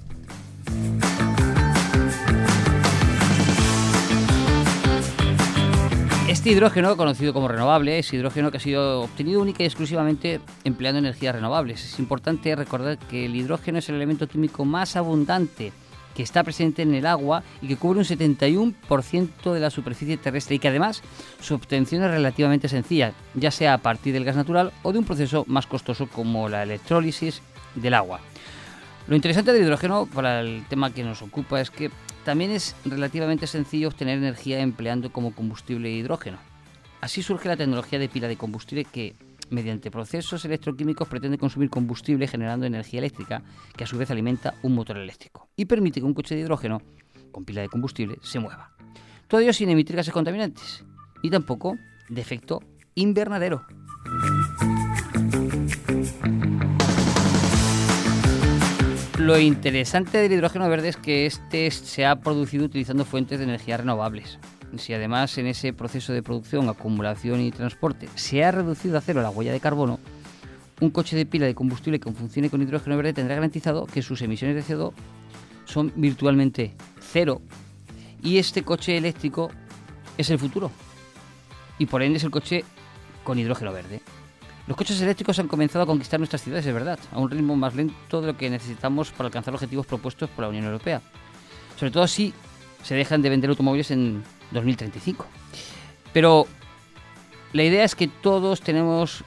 Este 6.28 6.50
hidrógeno, 6.50 6.98
conocido 6.98 7.34
como 7.34 7.48
renovable, 7.48 8.00
es 8.00 8.12
hidrógeno 8.12 8.50
que 8.50 8.58
ha 8.58 8.62
sido 8.62 9.02
obtenido 9.02 9.42
única 9.42 9.62
y 9.62 9.68
exclusivamente 9.68 10.42
empleando 10.64 10.98
energías 10.98 11.36
renovables. 11.36 11.86
Es 11.86 12.00
importante 12.00 12.56
recordar 12.56 12.98
que 12.98 13.26
el 13.26 13.36
hidrógeno 13.36 13.78
es 13.78 13.88
el 13.90 13.96
elemento 13.96 14.28
químico 14.28 14.66
más 14.66 14.96
abundante 14.96 15.72
que 16.16 16.24
está 16.24 16.44
presente 16.44 16.82
en 16.82 16.96
el 16.96 17.06
agua 17.06 17.44
y 17.62 17.68
que 17.68 17.78
cubre 17.78 18.00
un 18.00 18.06
71% 18.06 19.54
de 19.54 19.60
la 19.60 19.70
superficie 19.70 20.18
terrestre 20.18 20.56
y 20.56 20.60
que 20.60 20.70
además 20.70 21.04
su 21.42 21.54
obtención 21.54 22.04
es 22.04 22.12
relativamente 22.12 22.70
sencilla, 22.70 23.14
ya 23.34 23.52
sea 23.52 23.74
a 23.74 23.78
partir 23.80 24.14
del 24.14 24.26
gas 24.26 24.36
natural 24.36 24.72
o 24.82 24.94
de 24.94 25.00
un 25.00 25.06
proceso 25.06 25.44
más 25.48 25.68
costoso 25.68 26.08
como 26.08 26.50
la 26.50 26.64
electrólisis 26.64 27.42
del 27.76 27.94
agua. 27.94 28.22
Lo 29.08 29.16
interesante 29.16 29.54
del 29.54 29.64
hidrógeno 29.64 30.08
para 30.12 30.40
el 30.40 30.66
tema 30.68 30.92
que 30.92 31.04
nos 31.04 31.22
ocupa 31.22 31.62
es 31.62 31.70
que 31.70 31.92
también 32.24 32.50
es 32.50 32.76
relativamente 32.86 33.46
sencillo 33.46 33.90
obtener 33.90 34.18
energía 34.18 34.62
empleando 34.62 35.12
como 35.12 35.36
combustible 35.36 35.92
hidrógeno. 35.92 36.40
Así 37.02 37.22
surge 37.22 37.48
la 37.48 37.58
tecnología 37.58 38.00
de 38.00 38.10
pila 38.10 38.28
de 38.28 38.36
combustible 38.36 38.84
que, 38.84 39.14
mediante 39.50 39.92
procesos 39.92 40.44
electroquímicos, 40.46 41.08
pretende 41.08 41.38
consumir 41.38 41.70
combustible 41.70 42.28
generando 42.28 42.66
energía 42.66 43.00
eléctrica, 43.00 43.44
que 43.76 43.84
a 43.84 43.88
su 43.88 43.98
vez 43.98 44.12
alimenta 44.12 44.56
un 44.64 44.76
motor 44.76 44.98
eléctrico 44.98 45.50
y 45.56 45.66
permite 45.66 46.00
que 46.00 46.06
un 46.06 46.14
coche 46.14 46.36
de 46.36 46.42
hidrógeno 46.42 46.82
con 47.32 47.46
pila 47.46 47.62
de 47.62 47.70
combustible 47.70 48.18
se 48.22 48.40
mueva. 48.40 48.72
Todo 49.28 49.42
ello 49.42 49.54
sin 49.54 49.70
emitir 49.70 49.96
gases 49.96 50.14
contaminantes, 50.14 50.86
ni 51.24 51.30
tampoco 51.30 51.78
de 52.10 52.22
efecto 52.22 52.62
invernadero. 52.96 53.66
Lo 59.18 59.40
interesante 59.40 60.20
del 60.20 60.34
hidrógeno 60.34 60.70
verde 60.70 60.90
es 60.90 60.98
que 60.98 61.26
este 61.26 61.72
se 61.72 62.06
ha 62.06 62.18
producido 62.18 62.66
utilizando 62.66 63.06
fuentes 63.06 63.40
de 63.40 63.46
energía 63.46 63.78
renovables. 63.78 64.38
Si 64.78 64.94
además 64.94 65.38
en 65.38 65.48
ese 65.48 65.74
proceso 65.74 66.14
de 66.14 66.24
producción, 66.24 66.70
acumulación 66.70 67.42
y 67.42 67.52
transporte 67.52 68.08
se 68.16 68.44
ha 68.44 68.52
reducido 68.52 68.98
a 68.98 69.02
cero 69.02 69.22
la 69.22 69.30
huella 69.30 69.52
de 69.52 69.60
carbono, 69.60 70.00
un 70.82 70.90
coche 70.90 71.16
de 71.16 71.26
pila 71.26 71.46
de 71.46 71.56
combustible 71.56 72.00
que 72.00 72.12
funcione 72.12 72.50
con 72.50 72.62
hidrógeno 72.62 72.98
verde 72.98 73.14
tendrá 73.14 73.36
garantizado 73.36 73.86
que 73.86 74.02
sus 74.02 74.22
emisiones 74.22 74.56
de 74.56 74.76
CO2 74.76 74.94
son 75.66 75.92
virtualmente 75.96 76.74
cero 77.00 77.42
y 78.22 78.38
este 78.38 78.64
coche 78.64 78.98
eléctrico 78.98 79.52
es 80.18 80.30
el 80.30 80.40
futuro 80.40 80.72
y 81.78 81.86
por 81.86 82.02
ende 82.02 82.18
es 82.18 82.24
el 82.24 82.32
coche 82.32 82.64
con 83.24 83.40
hidrógeno 83.40 83.72
verde. 83.72 84.02
Los 84.68 84.78
coches 84.78 85.00
eléctricos 85.00 85.38
han 85.38 85.48
comenzado 85.48 85.84
a 85.84 85.86
conquistar 85.86 86.20
nuestras 86.20 86.42
ciudades, 86.42 86.66
es 86.66 86.74
verdad, 86.74 86.98
a 87.12 87.20
un 87.20 87.30
ritmo 87.30 87.56
más 87.56 87.76
lento 87.76 88.22
de 88.22 88.28
lo 88.28 88.38
que 88.38 88.50
necesitamos 88.50 89.12
para 89.12 89.28
alcanzar 89.28 89.54
objetivos 89.54 89.86
propuestos 89.86 90.30
por 90.30 90.44
la 90.44 90.50
Unión 90.50 90.66
Europea. 90.66 91.02
Sobre 91.78 91.92
todo 91.92 92.08
si 92.08 92.34
se 92.84 92.96
dejan 92.96 93.22
de 93.22 93.30
vender 93.30 93.50
automóviles 93.50 93.92
en 93.92 94.24
2035. 94.52 95.26
Pero 96.14 96.48
la 97.54 97.64
idea 97.64 97.84
es 97.84 97.96
que 97.96 98.08
todos 98.08 98.62
tenemos 98.62 99.24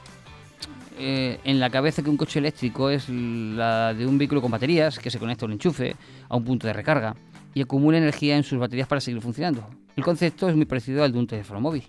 eh, 0.97 1.39
en 1.43 1.59
la 1.59 1.69
cabeza 1.69 2.03
que 2.03 2.09
un 2.09 2.17
coche 2.17 2.39
eléctrico 2.39 2.89
es 2.89 3.07
la 3.09 3.93
de 3.93 4.05
un 4.05 4.17
vehículo 4.17 4.41
con 4.41 4.51
baterías 4.51 4.99
que 4.99 5.09
se 5.09 5.19
conecta 5.19 5.45
a 5.45 5.47
un 5.47 5.53
enchufe, 5.53 5.95
a 6.27 6.35
un 6.35 6.43
punto 6.43 6.67
de 6.67 6.73
recarga 6.73 7.15
y 7.53 7.61
acumula 7.61 7.97
energía 7.97 8.37
en 8.37 8.43
sus 8.43 8.59
baterías 8.59 8.87
para 8.87 9.01
seguir 9.01 9.21
funcionando. 9.21 9.67
El 9.95 10.03
concepto 10.03 10.49
es 10.49 10.55
muy 10.55 10.65
parecido 10.65 11.03
al 11.03 11.11
de 11.11 11.19
un 11.19 11.27
teléfono 11.27 11.61
móvil. 11.61 11.83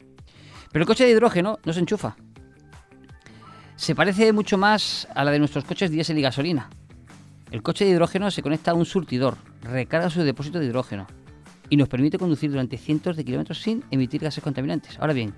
Pero 0.73 0.83
el 0.83 0.87
coche 0.87 1.05
de 1.05 1.11
hidrógeno 1.11 1.59
no 1.65 1.73
se 1.73 1.81
enchufa, 1.81 2.17
se 3.81 3.95
parece 3.95 4.33
mucho 4.35 4.59
más 4.59 5.09
a 5.15 5.25
la 5.25 5.31
de 5.31 5.39
nuestros 5.39 5.65
coches 5.65 5.91
diésel 5.91 6.19
y 6.19 6.23
gasolina. 6.23 6.69
El 7.51 7.63
coche 7.63 7.87
de 7.87 7.93
hidrógeno 7.93 8.31
se 8.31 8.43
conecta 8.43 8.73
a 8.73 8.75
un 8.75 8.85
surtidor, 8.85 9.39
recarga 9.63 10.11
su 10.11 10.23
depósito 10.23 10.59
de 10.59 10.67
hidrógeno 10.67 11.07
y 11.71 11.77
nos 11.77 11.89
permite 11.89 12.19
conducir 12.19 12.51
durante 12.51 12.77
cientos 12.77 13.17
de 13.17 13.25
kilómetros 13.25 13.63
sin 13.63 13.85
emitir 13.91 14.21
gases 14.21 14.45
contaminantes. 14.45 14.99
Ahora 14.99 15.15
bien, 15.15 15.33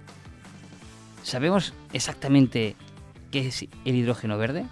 ¿sabemos 1.23 1.75
exactamente 1.93 2.75
qué 3.31 3.47
es 3.47 3.62
el 3.85 3.95
hidrógeno 3.95 4.39
verde? 4.39 4.65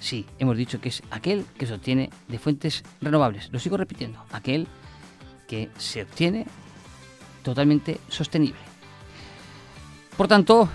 Sí, 0.00 0.26
hemos 0.40 0.56
dicho 0.56 0.80
que 0.80 0.88
es 0.88 1.02
aquel 1.10 1.44
que 1.56 1.66
se 1.66 1.74
obtiene 1.74 2.10
de 2.26 2.38
fuentes 2.38 2.82
renovables. 3.00 3.50
Lo 3.52 3.60
sigo 3.60 3.76
repitiendo, 3.76 4.24
aquel 4.32 4.66
que 5.46 5.68
se 5.76 6.02
obtiene 6.02 6.46
totalmente 7.44 7.98
sostenible. 8.08 8.58
Por 10.16 10.26
tanto, 10.26 10.68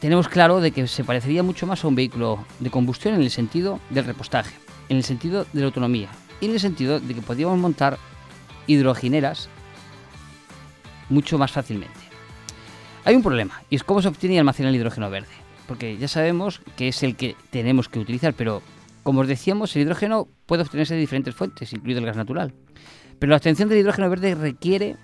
tenemos 0.00 0.28
claro 0.28 0.60
de 0.60 0.72
que 0.72 0.86
se 0.88 1.04
parecería 1.04 1.42
mucho 1.42 1.66
más 1.66 1.84
a 1.84 1.88
un 1.88 1.94
vehículo 1.94 2.44
de 2.60 2.70
combustión 2.70 3.14
en 3.14 3.22
el 3.22 3.30
sentido 3.30 3.80
del 3.90 4.04
repostaje, 4.04 4.54
en 4.88 4.96
el 4.96 5.04
sentido 5.04 5.46
de 5.52 5.60
la 5.60 5.66
autonomía 5.66 6.08
y 6.40 6.46
en 6.46 6.52
el 6.52 6.60
sentido 6.60 7.00
de 7.00 7.14
que 7.14 7.22
podríamos 7.22 7.58
montar 7.58 7.98
hidrogeneras 8.66 9.48
mucho 11.08 11.38
más 11.38 11.52
fácilmente. 11.52 12.00
Hay 13.04 13.14
un 13.14 13.22
problema 13.22 13.62
y 13.70 13.76
es 13.76 13.84
cómo 13.84 14.02
se 14.02 14.08
obtiene 14.08 14.34
y 14.34 14.38
almacena 14.38 14.68
el 14.68 14.76
hidrógeno 14.76 15.08
verde, 15.10 15.28
porque 15.68 15.96
ya 15.96 16.08
sabemos 16.08 16.60
que 16.76 16.88
es 16.88 17.02
el 17.02 17.16
que 17.16 17.36
tenemos 17.50 17.88
que 17.88 17.98
utilizar, 17.98 18.34
pero 18.34 18.62
como 19.02 19.20
os 19.20 19.28
decíamos, 19.28 19.74
el 19.76 19.82
hidrógeno 19.82 20.26
puede 20.46 20.62
obtenerse 20.62 20.94
de 20.94 21.00
diferentes 21.00 21.34
fuentes, 21.34 21.72
incluido 21.72 22.00
el 22.00 22.06
gas 22.06 22.16
natural. 22.16 22.52
Pero 23.18 23.30
la 23.30 23.36
obtención 23.36 23.68
del 23.68 23.78
hidrógeno 23.78 24.10
verde 24.10 24.34
requiere 24.34 24.96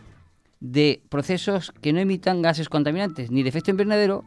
de 0.59 1.03
procesos 1.09 1.73
que 1.81 1.93
no 1.93 2.01
emitan 2.01 2.43
gases 2.43 2.69
contaminantes, 2.69 3.31
ni 3.31 3.43
de 3.43 3.49
efecto 3.49 3.71
invernadero, 3.71 4.25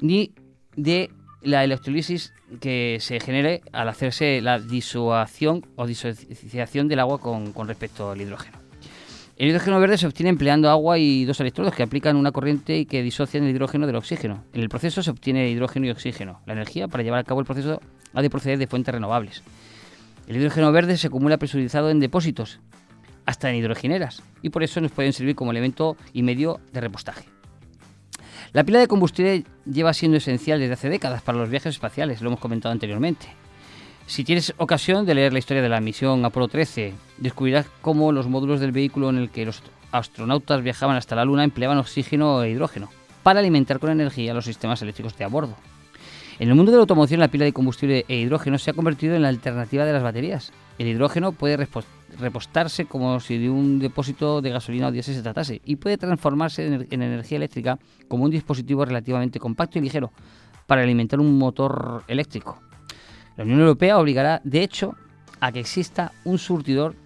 ni 0.00 0.32
de 0.76 1.10
la 1.42 1.64
electrolisis 1.64 2.32
que 2.60 2.98
se 3.00 3.20
genere 3.20 3.62
al 3.72 3.88
hacerse 3.88 4.40
la 4.40 4.58
disuación 4.58 5.64
o 5.76 5.86
disociación 5.86 6.88
del 6.88 7.00
agua 7.00 7.20
con, 7.20 7.52
respecto 7.68 8.10
al 8.10 8.20
hidrógeno. 8.20 8.58
El 9.36 9.48
hidrógeno 9.48 9.78
verde 9.78 9.98
se 9.98 10.06
obtiene 10.06 10.30
empleando 10.30 10.68
agua 10.68 10.98
y 10.98 11.24
dos 11.24 11.38
electrodos 11.38 11.72
que 11.74 11.84
aplican 11.84 12.16
una 12.16 12.32
corriente 12.32 12.76
y 12.76 12.86
que 12.86 13.02
disocian 13.02 13.44
el 13.44 13.50
hidrógeno 13.50 13.86
del 13.86 13.94
oxígeno. 13.94 14.42
En 14.52 14.62
el 14.62 14.68
proceso 14.68 15.00
se 15.02 15.10
obtiene 15.10 15.48
hidrógeno 15.48 15.86
y 15.86 15.90
oxígeno, 15.90 16.40
la 16.44 16.54
energía 16.54 16.88
para 16.88 17.04
llevar 17.04 17.20
a 17.20 17.24
cabo 17.24 17.40
el 17.40 17.46
proceso 17.46 17.80
ha 18.14 18.22
de 18.22 18.30
proceder 18.30 18.58
de 18.58 18.66
fuentes 18.66 18.92
renovables. 18.92 19.44
El 20.26 20.36
hidrógeno 20.36 20.72
verde 20.72 20.96
se 20.96 21.06
acumula 21.06 21.38
presurizado 21.38 21.90
en 21.90 22.00
depósitos, 22.00 22.58
hasta 23.26 23.48
en 23.50 23.56
hidrogeneras, 23.56 24.22
y 24.42 24.50
por 24.50 24.64
eso 24.64 24.80
nos 24.80 24.90
pueden 24.90 25.12
servir 25.12 25.36
como 25.36 25.52
elemento 25.52 25.96
y 26.12 26.22
medio 26.22 26.60
de 26.72 26.80
repostaje. 26.80 27.37
La 28.52 28.64
pila 28.64 28.78
de 28.78 28.88
combustible 28.88 29.44
lleva 29.70 29.92
siendo 29.92 30.16
esencial 30.16 30.58
desde 30.58 30.72
hace 30.72 30.88
décadas 30.88 31.20
para 31.20 31.36
los 31.36 31.50
viajes 31.50 31.74
espaciales, 31.74 32.22
lo 32.22 32.28
hemos 32.28 32.40
comentado 32.40 32.72
anteriormente. 32.72 33.26
Si 34.06 34.24
tienes 34.24 34.54
ocasión 34.56 35.04
de 35.04 35.14
leer 35.14 35.34
la 35.34 35.38
historia 35.38 35.62
de 35.62 35.68
la 35.68 35.82
misión 35.82 36.24
Apolo 36.24 36.48
13, 36.48 36.94
descubrirás 37.18 37.66
cómo 37.82 38.10
los 38.10 38.26
módulos 38.26 38.58
del 38.58 38.72
vehículo 38.72 39.10
en 39.10 39.18
el 39.18 39.28
que 39.28 39.44
los 39.44 39.62
astronautas 39.92 40.62
viajaban 40.62 40.96
hasta 40.96 41.14
la 41.14 41.26
Luna 41.26 41.44
empleaban 41.44 41.76
oxígeno 41.76 42.42
e 42.42 42.50
hidrógeno 42.50 42.88
para 43.22 43.40
alimentar 43.40 43.80
con 43.80 43.90
energía 43.90 44.32
los 44.32 44.46
sistemas 44.46 44.80
eléctricos 44.80 45.16
de 45.18 45.24
a 45.24 45.28
bordo. 45.28 45.54
En 46.38 46.48
el 46.48 46.54
mundo 46.54 46.70
de 46.70 46.78
la 46.78 46.82
automoción, 46.82 47.20
la 47.20 47.28
pila 47.28 47.44
de 47.44 47.52
combustible 47.52 48.06
e 48.08 48.16
hidrógeno 48.16 48.56
se 48.56 48.70
ha 48.70 48.74
convertido 48.74 49.14
en 49.14 49.22
la 49.22 49.28
alternativa 49.28 49.84
de 49.84 49.92
las 49.92 50.02
baterías. 50.02 50.52
El 50.78 50.86
hidrógeno 50.86 51.32
puede 51.32 51.58
repostarse 52.18 52.86
como 52.86 53.20
si 53.20 53.38
de 53.38 53.50
un 53.50 53.78
depósito 53.78 54.40
de 54.42 54.50
gasolina 54.50 54.88
o 54.88 54.92
diésel 54.92 55.14
se 55.14 55.22
tratase 55.22 55.60
y 55.64 55.76
puede 55.76 55.98
transformarse 55.98 56.66
en, 56.66 57.02
energía 57.02 57.36
eléctrica 57.36 57.78
como 58.08 58.24
un 58.24 58.30
dispositivo 58.30 58.84
relativamente 58.84 59.38
compacto 59.38 59.78
y 59.78 59.82
ligero 59.82 60.12
para 60.66 60.82
alimentar 60.82 61.20
un 61.20 61.38
motor 61.38 62.04
eléctrico. 62.08 62.60
La 63.36 63.44
Unión 63.44 63.60
Europea 63.60 63.98
obligará, 63.98 64.40
de 64.44 64.62
hecho, 64.62 64.96
a 65.40 65.52
que 65.52 65.60
exista 65.60 66.12
un 66.24 66.38
surtidor 66.38 66.96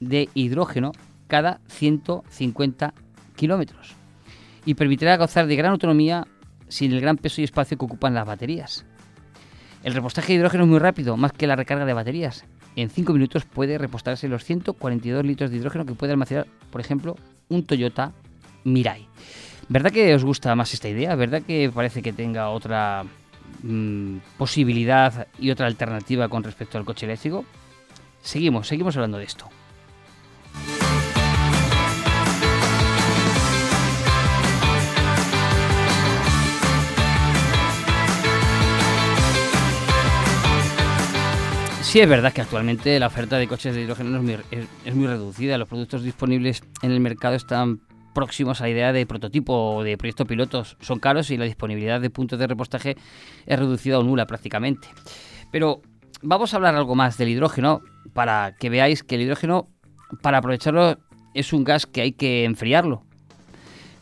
de 0.00 0.28
hidrógeno 0.34 0.92
cada 1.26 1.60
150 1.68 2.94
kilómetros 3.34 3.96
y 4.64 4.74
permitirá 4.74 5.16
gozar 5.16 5.46
de 5.46 5.56
gran 5.56 5.72
autonomía 5.72 6.26
sin 6.68 6.92
el 6.92 7.00
gran 7.00 7.16
peso 7.16 7.40
y 7.40 7.44
espacio 7.44 7.76
que 7.76 7.84
ocupan 7.84 8.14
las 8.14 8.26
baterías. 8.26 8.86
El 9.82 9.94
repostaje 9.94 10.32
de 10.32 10.38
hidrógeno 10.38 10.64
es 10.64 10.70
muy 10.70 10.78
rápido, 10.78 11.16
más 11.16 11.32
que 11.32 11.46
la 11.46 11.56
recarga 11.56 11.84
de 11.84 11.92
baterías. 11.92 12.44
En 12.76 12.88
5 12.88 13.12
minutos 13.12 13.44
puede 13.44 13.78
repostarse 13.78 14.28
los 14.28 14.44
142 14.44 15.24
litros 15.24 15.50
de 15.50 15.56
hidrógeno 15.58 15.84
que 15.84 15.94
puede 15.94 16.12
almacenar, 16.12 16.46
por 16.70 16.80
ejemplo, 16.80 17.16
un 17.48 17.64
Toyota 17.64 18.12
Mirai. 18.64 19.06
¿Verdad 19.68 19.92
que 19.92 20.14
os 20.14 20.24
gusta 20.24 20.54
más 20.54 20.72
esta 20.74 20.88
idea? 20.88 21.14
¿Verdad 21.14 21.42
que 21.42 21.70
parece 21.72 22.02
que 22.02 22.12
tenga 22.12 22.48
otra 22.48 23.04
mm, 23.62 24.16
posibilidad 24.38 25.28
y 25.38 25.50
otra 25.50 25.66
alternativa 25.66 26.28
con 26.28 26.42
respecto 26.42 26.78
al 26.78 26.84
coche 26.84 27.06
eléctrico? 27.06 27.44
Seguimos, 28.22 28.68
seguimos 28.68 28.96
hablando 28.96 29.18
de 29.18 29.24
esto. 29.24 29.48
Sí 41.92 42.00
es 42.00 42.08
verdad 42.08 42.32
que 42.32 42.40
actualmente 42.40 42.98
la 42.98 43.08
oferta 43.08 43.36
de 43.36 43.46
coches 43.46 43.74
de 43.74 43.82
hidrógeno 43.82 44.18
es 44.50 44.94
muy, 44.94 45.06
reducida. 45.06 45.58
Los 45.58 45.68
productos 45.68 46.02
disponibles 46.02 46.62
en 46.80 46.90
el 46.90 47.00
mercado 47.00 47.34
están 47.34 47.82
próximos 48.14 48.62
a 48.62 48.64
la 48.64 48.70
idea 48.70 48.92
de 48.94 49.04
prototipo 49.04 49.74
o 49.74 49.82
de 49.82 49.98
proyecto 49.98 50.24
pilotos. 50.24 50.78
Son 50.80 50.98
caros 50.98 51.30
y 51.30 51.36
la 51.36 51.44
disponibilidad 51.44 52.00
de 52.00 52.08
puntos 52.08 52.38
de 52.38 52.46
repostaje 52.46 52.96
es 53.44 53.58
reducida 53.58 53.98
o 53.98 54.02
nula 54.04 54.26
prácticamente. 54.26 54.88
Pero 55.50 55.82
vamos 56.22 56.54
a 56.54 56.56
hablar 56.56 56.76
algo 56.76 56.94
más 56.94 57.18
del 57.18 57.28
hidrógeno 57.28 57.82
para 58.14 58.56
que 58.58 58.70
veáis 58.70 59.02
que 59.02 59.16
el 59.16 59.20
hidrógeno, 59.20 59.68
para 60.22 60.38
aprovecharlo, 60.38 60.96
es 61.34 61.52
un 61.52 61.62
gas 61.62 61.84
que 61.84 62.00
hay 62.00 62.12
que 62.12 62.44
enfriarlo. 62.44 63.04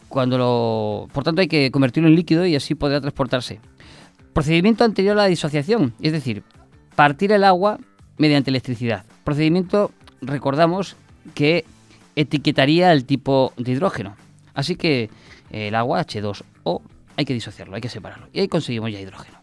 Cuando 0.08 0.38
lo, 0.38 1.08
por 1.12 1.24
tanto, 1.24 1.40
hay 1.40 1.48
que 1.48 1.72
convertirlo 1.72 2.08
en 2.08 2.14
líquido 2.14 2.46
y 2.46 2.54
así 2.54 2.76
podrá 2.76 3.00
transportarse. 3.00 3.58
Procedimiento 4.32 4.84
anterior 4.84 5.18
a 5.18 5.22
la 5.22 5.26
disociación, 5.26 5.92
es 6.00 6.12
decir, 6.12 6.44
partir 6.94 7.32
el 7.32 7.44
agua 7.44 7.78
mediante 8.18 8.50
electricidad. 8.50 9.04
Procedimiento, 9.24 9.92
recordamos, 10.20 10.96
que 11.34 11.64
etiquetaría 12.16 12.92
el 12.92 13.04
tipo 13.04 13.52
de 13.56 13.72
hidrógeno. 13.72 14.16
Así 14.54 14.76
que 14.76 15.10
eh, 15.50 15.68
el 15.68 15.74
agua 15.74 16.04
H2O 16.04 16.82
hay 17.16 17.24
que 17.24 17.34
disociarlo, 17.34 17.74
hay 17.74 17.80
que 17.80 17.88
separarlo. 17.88 18.28
Y 18.32 18.40
ahí 18.40 18.48
conseguimos 18.48 18.92
ya 18.92 19.00
hidrógeno. 19.00 19.40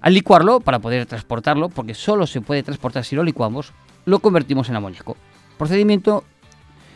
Al 0.00 0.14
licuarlo, 0.14 0.60
para 0.60 0.80
poder 0.80 1.06
transportarlo, 1.06 1.68
porque 1.68 1.94
solo 1.94 2.26
se 2.26 2.40
puede 2.40 2.62
transportar 2.62 3.04
si 3.04 3.14
lo 3.14 3.22
licuamos, 3.22 3.72
lo 4.04 4.18
convertimos 4.18 4.68
en 4.68 4.76
amoníaco. 4.76 5.16
Procedimiento 5.56 6.24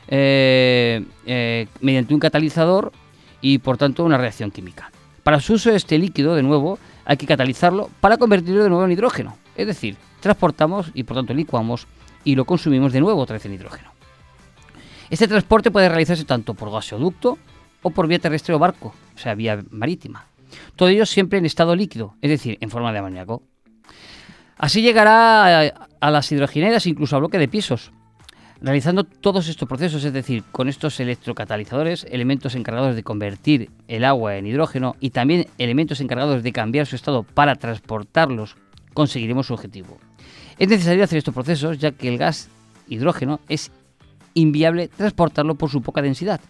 eh, 0.08 1.04
eh, 1.24 1.68
mediante 1.80 2.14
un 2.14 2.20
catalizador 2.20 2.92
y 3.40 3.58
por 3.58 3.78
tanto 3.78 4.04
una 4.04 4.18
reacción 4.18 4.50
química. 4.50 4.90
Para 5.22 5.40
su 5.40 5.54
uso 5.54 5.70
este 5.70 5.98
líquido, 5.98 6.34
de 6.34 6.42
nuevo, 6.42 6.78
hay 7.06 7.16
que 7.16 7.26
catalizarlo 7.26 7.88
para 8.00 8.18
convertirlo 8.18 8.62
de 8.64 8.68
nuevo 8.68 8.84
en 8.84 8.92
hidrógeno. 8.92 9.38
Es 9.54 9.66
decir, 9.66 9.96
transportamos 10.20 10.90
y 10.92 11.04
por 11.04 11.16
tanto 11.16 11.32
licuamos 11.32 11.86
y 12.24 12.34
lo 12.34 12.44
consumimos 12.44 12.92
de 12.92 13.00
nuevo 13.00 13.20
otra 13.20 13.34
vez 13.34 13.46
en 13.46 13.54
hidrógeno. 13.54 13.92
Este 15.08 15.28
transporte 15.28 15.70
puede 15.70 15.88
realizarse 15.88 16.24
tanto 16.24 16.54
por 16.54 16.70
gasoducto 16.70 17.38
o 17.82 17.90
por 17.90 18.08
vía 18.08 18.18
terrestre 18.18 18.54
o 18.54 18.58
barco, 18.58 18.92
o 19.14 19.18
sea, 19.18 19.36
vía 19.36 19.62
marítima. 19.70 20.26
Todo 20.74 20.88
ello 20.88 21.06
siempre 21.06 21.38
en 21.38 21.46
estado 21.46 21.76
líquido, 21.76 22.16
es 22.20 22.30
decir, 22.30 22.58
en 22.60 22.70
forma 22.70 22.92
de 22.92 22.98
amoníaco. 22.98 23.42
Así 24.58 24.82
llegará 24.82 25.70
a, 26.00 26.10
las 26.10 26.32
hidrogeneras 26.32 26.86
incluso 26.86 27.14
a 27.14 27.20
bloque 27.20 27.38
de 27.38 27.46
pisos, 27.46 27.92
realizando 28.60 29.04
todos 29.04 29.48
estos 29.48 29.68
procesos, 29.68 30.04
es 30.04 30.12
decir, 30.12 30.42
con 30.52 30.68
estos 30.68 30.98
electrocatalizadores, 31.00 32.06
elementos 32.10 32.54
encargados 32.54 32.96
de 32.96 33.02
convertir 33.02 33.70
el 33.88 34.04
agua 34.04 34.36
en 34.36 34.46
hidrógeno 34.46 34.96
y 35.00 35.10
también 35.10 35.46
elementos 35.58 36.00
encargados 36.00 36.42
de 36.42 36.52
cambiar 36.52 36.86
su 36.86 36.96
estado 36.96 37.22
para 37.22 37.56
transportarlos, 37.56 38.56
conseguiremos 38.94 39.46
su 39.46 39.54
objetivo. 39.54 39.98
Es 40.58 40.68
necesario 40.68 41.04
hacer 41.04 41.18
estos 41.18 41.34
procesos 41.34 41.78
ya 41.78 41.92
que 41.92 42.08
el 42.08 42.18
gas 42.18 42.48
hidrógeno 42.88 43.40
es 43.48 43.72
inviable 44.34 44.88
transportarlo 44.88 45.54
por 45.54 45.70
su 45.70 45.82
poca 45.82 46.02
densidad, 46.02 46.40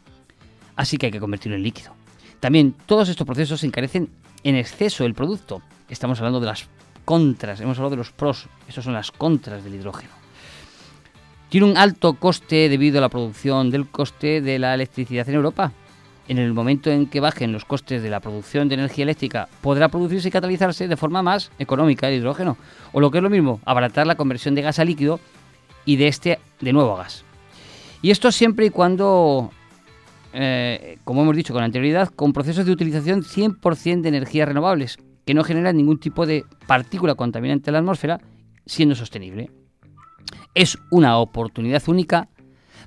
así 0.77 0.97
que 0.97 1.07
hay 1.07 1.13
que 1.13 1.21
convertirlo 1.21 1.57
en 1.57 1.63
líquido. 1.63 1.95
También 2.41 2.75
todos 2.87 3.09
estos 3.09 3.27
procesos 3.27 3.65
encarecen 3.65 4.11
en 4.45 4.55
exceso 4.55 5.05
el 5.05 5.15
producto. 5.15 5.63
Estamos 5.89 6.19
hablando 6.19 6.41
de 6.41 6.47
las 6.47 6.69
contras, 7.05 7.61
hemos 7.61 7.79
hablado 7.79 7.91
de 7.91 7.97
los 7.97 8.13
pros, 8.13 8.49
esas 8.69 8.85
son 8.85 8.93
las 8.93 9.11
contras 9.11 9.65
del 9.65 9.75
hidrógeno. 9.75 10.26
Tiene 11.49 11.67
un 11.69 11.77
alto 11.77 12.15
coste 12.15 12.69
debido 12.69 12.99
a 12.99 13.01
la 13.01 13.09
producción 13.09 13.71
del 13.71 13.87
coste 13.89 14.41
de 14.41 14.59
la 14.59 14.75
electricidad 14.75 15.29
en 15.29 15.37
Europa. 15.37 15.73
En 16.27 16.39
el 16.39 16.53
momento 16.53 16.91
en 16.91 17.07
que 17.07 17.21
bajen 17.21 17.53
los 17.53 17.65
costes 17.65 18.03
de 18.03 18.11
la 18.11 18.19
producción 18.19 18.69
de 18.69 18.75
energía 18.75 19.05
eléctrica, 19.05 19.49
podrá 19.61 19.89
producirse 19.89 20.27
y 20.27 20.33
catalizarse 20.33 20.89
de 20.89 20.97
forma 20.97 21.23
más 21.23 21.53
económica 21.61 22.09
el 22.09 22.15
hidrógeno. 22.15 22.57
O 22.93 23.01
lo 23.01 23.13
que 23.13 23.19
es 23.19 23.23
lo 23.23 23.31
mismo, 23.31 23.61
abaratar 23.65 24.09
la 24.09 24.17
conversión 24.17 24.57
de 24.57 24.63
gas 24.63 24.81
a 24.81 24.85
líquido 24.85 25.21
y 25.85 25.97
de 25.97 26.09
este 26.09 26.41
de 26.61 26.73
nuevo 26.73 26.95
a 26.95 27.05
gas. 27.05 27.25
Y 28.03 28.11
esto 28.11 28.33
siempre 28.33 28.67
y 28.67 28.71
cuando, 28.71 29.53
eh, 30.33 30.99
como 31.05 31.23
hemos 31.23 31.37
dicho 31.37 31.55
con 31.55 31.63
anterioridad, 31.63 32.09
con 32.09 32.33
procesos 32.33 32.67
de 32.67 32.73
utilización 32.73 33.23
100% 33.23 34.01
de 34.03 34.09
energías 34.09 34.49
renovables, 34.49 34.99
que 35.25 35.35
no 35.35 35.45
generan 35.45 35.77
ningún 35.77 36.01
tipo 36.01 36.27
de 36.27 36.45
partícula 36.67 37.15
contaminante 37.15 37.71
en 37.71 37.75
la 37.75 37.79
atmósfera, 37.79 38.21
siendo 38.67 38.97
sostenible 38.97 39.49
es 40.57 40.79
una 40.91 41.19
oportunidad 41.19 41.83
única 41.87 42.29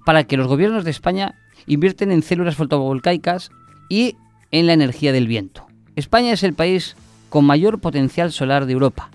para 0.05 0.25
que 0.25 0.38
los 0.38 0.47
gobiernos 0.47 0.83
de 0.83 0.91
España 0.91 1.35
invierten 1.67 2.11
en 2.11 2.23
células 2.23 2.55
fotovoltaicas 2.55 3.51
y 3.89 4.17
en 4.51 4.65
la 4.65 4.73
energía 4.73 5.13
del 5.13 5.27
viento. 5.27 5.67
España 5.95 6.33
es 6.33 6.43
el 6.43 6.53
país 6.53 6.95
con 7.29 7.45
mayor 7.45 7.79
potencial 7.79 8.31
solar 8.31 8.65
de 8.65 8.73
Europa. 8.73 9.11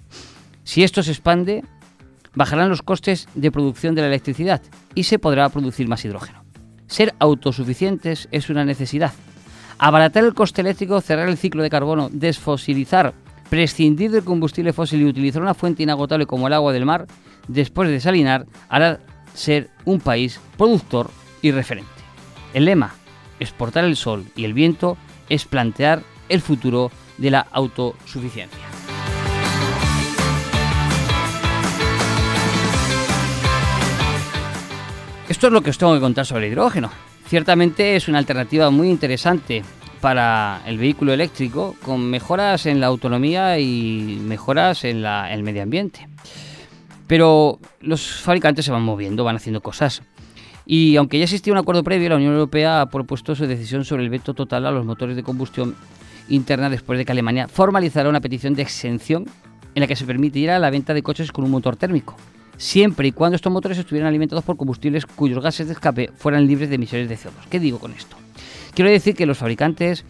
Si 0.63 0.85
esto 0.85 1.03
se 1.03 1.11
expande, 1.11 1.65
bajarán 2.35 2.69
los 2.69 2.83
costes 2.83 3.29
de 3.35 3.51
producción 3.51 3.97
de 3.97 4.03
la 4.03 4.09
electricidad 4.09 4.63
y 4.95 5.03
se 5.03 5.19
podrá 5.19 5.49
producir 5.49 5.89
más 5.89 6.05
hidrógeno. 6.05 6.45
Ser 6.87 7.13
autosuficientes 7.19 8.29
es 8.31 8.51
una 8.51 8.65
necesidad. 8.65 9.13
Abaratar 9.79 10.23
el 10.23 10.35
coste 10.35 10.61
eléctrico, 10.61 11.01
cerrar 11.01 11.29
el 11.29 11.39
ciclo 11.39 11.65
de 11.65 11.71
carbono, 11.71 12.09
desfosilizar, 12.13 13.15
prescindir 13.51 14.13
del 14.13 14.23
combustible 14.23 14.73
fósil 14.73 15.03
y 15.03 15.07
utilizar 15.07 15.43
una 15.43 15.55
fuente 15.55 15.83
inagotable 15.83 16.27
como 16.27 16.47
el 16.47 16.53
agua 16.53 16.73
del 16.73 16.87
mar 16.87 17.09
después 17.49 17.89
de 17.89 17.95
desalinar, 17.95 18.47
hará 18.69 19.01
ser 19.35 19.71
un 19.85 20.01
país 20.01 20.41
productor 20.57 21.11
y 21.43 21.51
referente. 21.51 21.91
El 22.53 22.67
lema, 22.67 22.95
exportar 23.41 23.85
el 23.85 23.97
sol 23.97 24.25
y 24.37 24.45
el 24.45 24.55
viento, 24.55 24.97
es 25.29 25.45
plantear 25.45 26.03
el 26.29 26.41
futuro 26.41 26.91
de 27.19 27.31
la 27.31 27.41
autosuficiencia. 27.41 28.61
Esto 35.29 35.47
es 35.47 35.53
lo 35.53 35.63
que 35.63 35.71
os 35.71 35.79
tengo 35.79 35.95
que 35.95 36.01
contar 36.01 36.27
sobre 36.27 36.47
el 36.47 36.53
hidrógeno. 36.53 36.91
Ciertamente 37.27 37.97
es 37.97 38.09
una 38.09 38.19
alternativa 38.19 38.71
muy 38.71 38.91
interesante 38.91 39.65
para 40.01 40.61
el 40.67 40.77
vehículo 40.77 41.15
eléctrico 41.15 41.77
con 41.83 42.11
mejoras 42.11 42.67
en 42.67 42.79
la 42.79 42.89
autonomía 42.89 43.59
y 43.59 44.21
mejoras 44.23 44.85
en, 44.85 45.05
el 45.05 45.43
medio 45.43 45.63
ambiente. 45.63 46.07
Pero 47.07 47.59
los 47.81 48.23
fabricantes 48.23 48.65
se 48.65 48.73
van 48.73 48.83
moviendo, 48.83 49.25
van 49.25 49.37
haciendo 49.37 49.61
cosas. 49.61 50.03
Y 50.67 50.97
aunque 50.97 51.19
ya 51.19 51.25
existía 51.25 51.53
un 51.53 51.59
acuerdo 51.59 51.85
previo, 51.85 52.09
la 52.09 52.17
Unión 52.17 52.33
Europea 52.33 52.81
ha 52.81 52.89
propuesto 52.89 53.35
su 53.35 53.47
decisión 53.47 53.85
sobre 53.85 54.03
el 54.03 54.11
veto 54.11 54.33
total 54.33 54.67
a 54.67 54.71
los 54.71 54.87
motores 54.87 55.17
de 55.17 55.23
combustión 55.23 55.75
interna 56.29 56.71
después 56.71 56.99
de 56.99 57.05
que 57.05 57.13
Alemania 57.13 57.49
formalizara 57.49 58.09
una 58.09 58.21
petición 58.21 58.55
de 58.55 58.63
exención 58.63 59.27
en 59.75 59.81
la 59.81 59.87
que 59.87 59.97
se 59.97 60.07
permitiera 60.07 60.59
la 60.59 60.71
venta 60.71 60.95
de 60.95 61.03
coches 61.03 61.33
con 61.33 61.45
un 61.45 61.51
motor 61.51 61.77
térmico, 61.77 62.17
siempre 62.57 63.09
y 63.09 63.13
cuando 63.13 63.37
estos 63.37 63.53
motores 63.53 63.77
estuvieran 63.77 64.09
alimentados 64.09 64.45
por 64.45 64.57
combustibles 64.57 65.05
cuyos 65.05 65.43
gases 65.43 65.67
de 65.67 65.75
escape 65.75 66.11
fueran 66.17 66.47
libres 66.47 66.69
de 66.69 66.77
emisiones 66.77 67.09
de 67.09 67.17
CO2. 67.17 67.49
¿Qué 67.51 67.61
digo 67.61 67.79
con 67.79 67.93
esto? 67.93 68.17
Quiero 68.75 68.91
decir 68.91 69.15
que 69.15 69.27
los 69.27 69.39
fabricantes, 69.39 70.05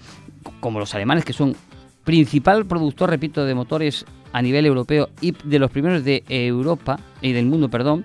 como 0.60 0.78
los 0.78 0.94
alemanes, 0.94 1.24
que 1.24 1.32
son 1.32 1.56
principal 2.04 2.66
productor, 2.66 3.10
repito, 3.10 3.44
de 3.44 3.54
motores 3.54 4.04
a 4.34 4.42
nivel 4.42 4.66
europeo 4.66 5.08
y 5.20 5.32
de 5.44 5.58
los 5.60 5.70
primeros 5.70 6.04
de 6.04 6.24
Europa 6.28 6.98
y 7.22 7.32
del 7.32 7.46
mundo, 7.46 7.70
perdón, 7.70 8.04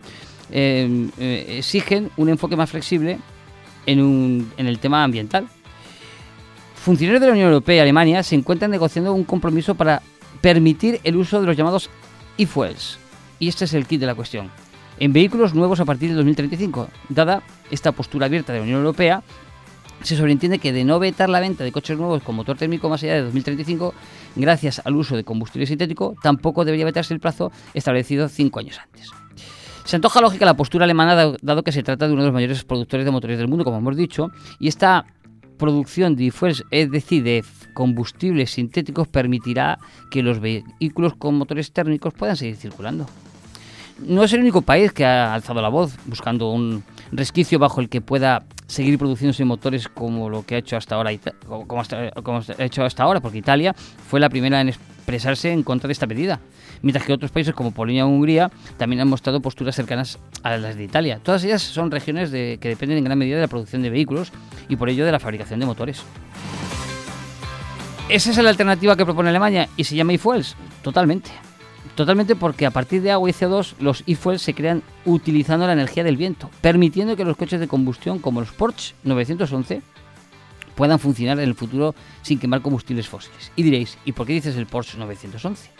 em, 0.51 1.09
eh, 1.17 1.57
exigen 1.57 2.11
un 2.17 2.29
enfoque 2.29 2.55
más 2.55 2.69
flexible 2.69 3.17
en, 3.87 4.47
en 4.55 4.67
el 4.67 4.77
tema 4.77 5.03
ambiental. 5.03 5.47
Funcionarios 6.75 7.19
de 7.19 7.27
la 7.27 7.33
Unión 7.33 7.47
Europea 7.47 7.77
y 7.77 7.79
Alemania 7.79 8.21
se 8.21 8.35
encuentran 8.35 8.69
negociando 8.69 9.11
un 9.11 9.23
compromiso 9.23 9.73
para 9.73 10.03
permitir 10.39 11.01
el 11.03 11.17
uso 11.17 11.41
de 11.41 11.47
los 11.47 11.57
llamados 11.57 11.89
e-fuels. 12.37 12.99
Y 13.39 13.47
este 13.47 13.65
es 13.65 13.73
el 13.73 13.87
kit 13.87 13.99
de 13.99 14.05
la 14.05 14.15
cuestión. 14.15 14.51
En 14.99 15.11
vehículos 15.11 15.55
nuevos 15.55 15.79
a 15.79 15.85
partir 15.85 16.09
de 16.09 16.15
2035, 16.15 16.89
dada 17.09 17.41
esta 17.71 17.91
postura 17.91 18.27
abierta 18.27 18.53
de 18.53 18.59
la 18.59 18.63
Unión 18.63 18.79
Europea, 18.79 19.23
se 20.01 20.15
sobreentiende 20.15 20.59
que 20.59 20.73
de 20.73 20.83
no 20.83 20.99
vetar 20.99 21.29
la 21.29 21.39
venta 21.39 21.63
de 21.63 21.71
coches 21.71 21.97
nuevos 21.97 22.23
con 22.23 22.35
motor 22.35 22.57
térmico 22.57 22.89
más 22.89 23.03
allá 23.03 23.15
de 23.15 23.21
2035, 23.23 23.93
gracias 24.35 24.81
al 24.85 24.95
uso 24.95 25.15
de 25.15 25.23
combustible 25.23 25.65
sintético, 25.65 26.15
tampoco 26.21 26.65
debería 26.65 26.85
vetarse 26.85 27.13
el 27.13 27.19
plazo 27.19 27.51
establecido 27.73 28.29
cinco 28.29 28.59
años 28.59 28.79
antes. 28.79 29.11
Se 29.85 29.95
antoja 29.95 30.21
lógica 30.21 30.45
la 30.45 30.55
postura 30.55 30.85
alemana, 30.85 31.33
dado 31.41 31.63
que 31.63 31.71
se 31.71 31.81
trata 31.83 32.07
de 32.07 32.13
uno 32.13 32.21
de 32.21 32.27
los 32.27 32.33
mayores 32.33 32.63
productores 32.63 33.05
de 33.05 33.11
motores 33.11 33.37
del 33.39 33.47
mundo, 33.47 33.63
como 33.63 33.77
hemos 33.77 33.97
dicho, 33.97 34.29
y 34.59 34.67
esta 34.67 35.05
producción 35.57 36.15
de 36.15 36.31
es 36.71 36.91
decir, 36.91 37.23
de 37.23 37.43
combustibles 37.73 38.51
sintéticos, 38.51 39.07
permitirá 39.07 39.77
que 40.09 40.23
los 40.23 40.39
vehículos 40.39 41.15
con 41.15 41.35
motores 41.35 41.71
térmicos 41.71 42.13
puedan 42.13 42.37
seguir 42.37 42.55
circulando. 42.55 43.07
No 44.01 44.23
es 44.23 44.33
el 44.33 44.41
único 44.41 44.61
país 44.61 44.91
que 44.91 45.05
ha 45.05 45.33
alzado 45.33 45.61
la 45.61 45.69
voz 45.69 45.95
buscando 46.05 46.51
un 46.51 46.83
resquicio 47.11 47.59
bajo 47.59 47.81
el 47.81 47.89
que 47.89 48.01
pueda 48.01 48.43
seguir 48.67 48.97
produciéndose 48.97 49.43
motores 49.45 49.87
como 49.87 50.29
lo 50.29 50.45
que 50.45 50.55
ha 50.55 50.57
hecho 50.59 50.77
hasta 50.77 50.95
ahora, 50.95 51.11
como, 51.65 51.81
ha 51.81 52.63
hecho 52.63 52.83
hasta 52.83 53.03
ahora, 53.03 53.19
porque 53.19 53.39
Italia 53.39 53.73
fue 53.73 54.19
la 54.19 54.29
primera 54.29 54.61
en 54.61 54.69
expresarse 54.69 55.51
en 55.51 55.63
contra 55.63 55.87
de 55.87 55.93
esta 55.93 56.05
medida, 56.05 56.39
mientras 56.81 57.05
que 57.05 57.13
otros 57.13 57.31
países 57.31 57.53
como 57.53 57.71
Polonia 57.71 58.05
o 58.05 58.09
Hungría 58.09 58.51
también 58.77 59.01
han 59.01 59.07
mostrado 59.07 59.41
posturas 59.41 59.75
cercanas 59.75 60.19
a 60.43 60.55
las 60.57 60.75
de 60.75 60.83
Italia. 60.83 61.19
Todas 61.21 61.43
ellas 61.43 61.61
son 61.61 61.91
regiones 61.91 62.29
que 62.29 62.59
dependen 62.61 62.99
en 62.99 63.03
gran 63.03 63.17
medida 63.17 63.37
de 63.37 63.41
la 63.41 63.47
producción 63.47 63.81
de 63.81 63.89
vehículos 63.89 64.31
y 64.69 64.75
por 64.75 64.89
ello 64.89 65.05
de 65.05 65.11
la 65.11 65.19
fabricación 65.19 65.59
de 65.59 65.65
motores. 65.65 66.03
¿Esa 68.07 68.31
es 68.31 68.37
la 68.37 68.49
alternativa 68.49 68.95
que 68.95 69.05
propone 69.05 69.29
Alemania 69.29 69.67
y 69.77 69.83
se 69.83 69.95
llama 69.95 70.13
e-fuels? 70.13 70.55
Totalmente. 70.81 71.31
Totalmente 71.99 72.37
porque 72.37 72.65
a 72.65 72.71
partir 72.71 73.01
de 73.01 73.11
agua 73.11 73.29
y 73.29 73.33
CO2 73.33 73.73
los 73.81 74.05
e-fuels 74.07 74.41
se 74.41 74.53
crean 74.53 74.83
utilizando 75.03 75.67
la 75.67 75.73
energía 75.73 76.01
del 76.01 76.15
viento, 76.15 76.49
permitiendo 76.61 77.17
que 77.17 77.25
los 77.25 77.35
coches 77.35 77.59
de 77.59 77.67
combustión 77.67 78.19
como 78.19 78.39
los 78.39 78.53
Porsche 78.53 78.95
911 79.03 79.81
puedan 80.75 80.97
funcionar 80.97 81.39
en 81.39 81.49
el 81.49 81.55
futuro 81.55 81.93
sin 82.21 82.39
quemar 82.39 82.61
combustibles 82.61 83.09
fósiles. 83.09 83.51
Y 83.57 83.63
diréis, 83.63 83.97
¿y 84.05 84.13
por 84.13 84.25
qué 84.25 84.31
dices 84.31 84.55
el 84.55 84.65
Porsche 84.65 84.97
911? 84.97 85.71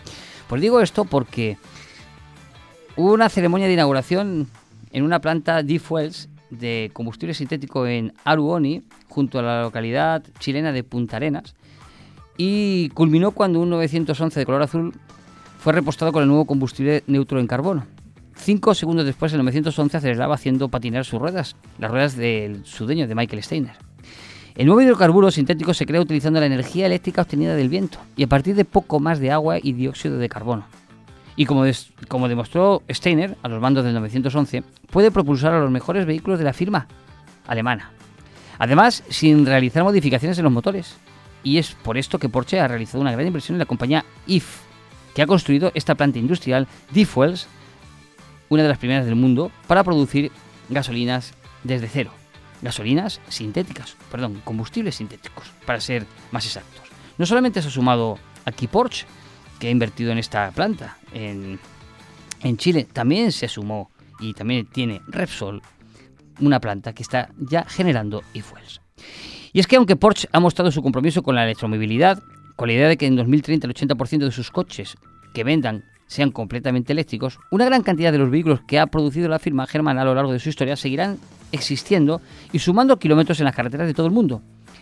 Pues 0.50 0.62
digo 0.62 0.82
esto 0.82 1.06
porque 1.06 1.58
hubo 2.98 3.14
una 3.14 3.30
ceremonia 3.30 3.68
de 3.68 3.74
inauguración 3.76 4.50
en 4.92 5.04
una 5.04 5.22
planta 5.22 5.64
de 5.64 5.80
fuels 5.80 6.28
de 6.50 6.92
combustible 6.92 7.34
sintético 7.34 7.88
en 7.88 8.12
Aruoni, 8.26 8.84
junto 9.08 9.40
a 9.40 9.42
la 9.42 9.62
localidad 9.62 10.22
chilena 10.40 10.74
de 10.74 10.84
Punta 10.84 11.16
Arenas, 11.16 11.56
y 12.36 12.90
culminó 12.90 13.32
cuando 13.32 13.62
un 13.62 13.70
911 13.70 14.38
de 14.38 14.46
color 14.46 14.64
azul 14.64 14.94
fue 15.60 15.74
repostado 15.74 16.14
con 16.14 16.24
el 16.24 16.30
nuevo 16.30 16.46
combustible 16.46 17.04
neutro 17.06 17.40
en 17.40 17.46
carbono. 17.46 17.86
Cinco 18.36 18.74
segundos 18.74 19.06
después, 19.06 19.34
el 19.34 19.40
911 19.40 19.98
aceleraba 19.98 20.36
haciendo 20.36 20.70
patinar 20.70 21.04
sus 21.04 21.20
ruedas, 21.20 21.58
las 21.78 21.92
ruedas 21.92 22.16
del 22.16 22.66
sudeño 22.66 23.08
de 23.08 23.14
Michael 23.14 23.44
Steiner. 23.44 23.76
El 24.56 24.68
nuevo 24.68 24.82
hidrocarburo 24.82 25.30
sintético 25.32 25.74
se 25.74 25.86
crea 25.86 26.00
utilizando 26.00 26.40
la 26.40 26.46
energía 26.46 26.86
eléctrica 26.86 27.24
obtenida 27.24 27.56
del 27.56 27.68
viento 27.68 28.00
y 28.16 28.24
a 28.24 28.28
partir 28.28 28.56
de 28.56 28.64
poco 28.64 29.02
más 29.02 29.20
de 29.20 29.32
agua 29.32 29.58
y 29.62 29.74
dióxido 29.74 30.18
de 30.18 30.30
carbono. 30.30 30.66
Y 31.36 31.46
como, 31.46 31.66
como 32.08 32.30
demostró 32.30 32.82
Steiner 32.90 33.38
a 33.44 33.50
los 33.50 33.62
mandos 33.62 33.84
del 33.84 33.94
911, 33.94 34.64
puede 34.90 35.12
propulsar 35.12 35.54
a 35.54 35.60
los 35.60 35.72
mejores 35.72 36.06
vehículos 36.06 36.40
de 36.40 36.46
la 36.46 36.54
firma 36.54 36.88
alemana. 37.48 37.92
Además, 38.60 39.04
sin 39.10 39.46
realizar 39.46 39.84
modificaciones 39.84 40.38
en 40.38 40.46
los 40.46 40.54
motores. 40.54 40.96
Y 41.44 41.58
es 41.58 41.72
por 41.72 41.98
esto 41.98 42.18
que 42.18 42.30
Porsche 42.30 42.60
ha 42.60 42.68
realizado 42.68 43.02
una 43.02 43.12
gran 43.12 43.28
inversión 43.28 43.56
en 43.56 43.60
la 43.60 43.66
compañía 43.66 44.06
IF, 44.28 44.69
que 45.14 45.22
ha 45.22 45.28
construido 45.28 45.72
esta 45.76 45.96
planta 45.96 46.20
industrial 46.20 46.68
D-Fuels, 46.92 47.48
una 48.50 48.64
de 48.64 48.70
las 48.70 48.78
primeras 48.78 49.06
del 49.06 49.16
mundo, 49.16 49.52
para 49.68 49.84
producir 49.84 50.32
gasolinas 50.70 51.34
desde 51.64 51.88
cero. 51.88 52.12
Gasolinas 52.62 53.22
sintéticas, 53.30 53.96
perdón, 54.12 54.42
combustibles 54.44 54.96
sintéticos, 54.96 55.52
para 55.66 55.80
ser 55.80 56.06
más 56.32 56.46
exactos. 56.46 56.82
No 57.18 57.26
solamente 57.26 57.62
se 57.62 57.68
ha 57.68 57.72
sumado 57.72 58.18
aquí 58.46 58.68
Porsche, 58.68 59.06
que 59.60 59.68
ha 59.68 59.72
invertido 59.72 60.12
en 60.12 60.18
esta 60.18 60.52
planta 60.52 60.98
en, 61.14 61.60
en 62.42 62.58
Chile, 62.58 62.88
también 62.92 63.32
se 63.32 63.48
sumó 63.48 63.92
y 64.20 64.34
también 64.34 64.66
tiene 64.66 65.02
Repsol, 65.08 65.62
una 66.40 66.60
planta 66.60 66.94
que 66.94 67.04
está 67.04 67.30
ya 67.38 67.66
generando 67.66 68.24
e-fuels. 68.34 68.82
Y 69.52 69.60
es 69.60 69.68
que 69.68 69.76
aunque 69.76 69.96
Porsche 69.96 70.30
ha 70.32 70.40
mostrado 70.40 70.72
su 70.72 70.82
compromiso 70.82 71.24
con 71.24 71.36
la 71.36 71.44
electromovilidad, 71.44 72.22
con 72.60 72.68
la 72.68 72.74
idea 72.74 72.90
de 72.90 72.98
que 72.98 73.06
en 73.06 73.16
2030 73.16 73.68
el 73.68 73.74
80% 73.74 74.18
de 74.18 74.32
sus 74.32 74.52
coches 74.52 74.98
que 75.34 75.46
vendan 75.46 75.86
sean 76.08 76.30
completamente 76.30 76.92
eléctricos, 76.92 77.40
una 77.52 77.64
gran 77.64 77.84
cantidad 77.84 78.12
de 78.12 78.18
los 78.18 78.30
vehículos 78.30 78.60
que 78.68 78.80
ha 78.80 78.88
producido 78.88 79.30
la 79.30 79.40
firma 79.40 79.66
germana 79.66 80.02
a 80.02 80.04
lo 80.04 80.14
largo 80.14 80.34
de 80.34 80.40
su 80.40 80.50
historia 80.50 80.76
seguirán 80.76 81.18
existiendo 81.54 82.20
y 82.52 82.60
sumando 82.60 83.00
kilómetros 83.00 83.40
en 83.40 83.46
las 83.46 83.56
carreteras 83.56 83.88
de 83.88 83.94
todo 83.94 84.08
el 84.08 84.12
mundo. 84.12 84.42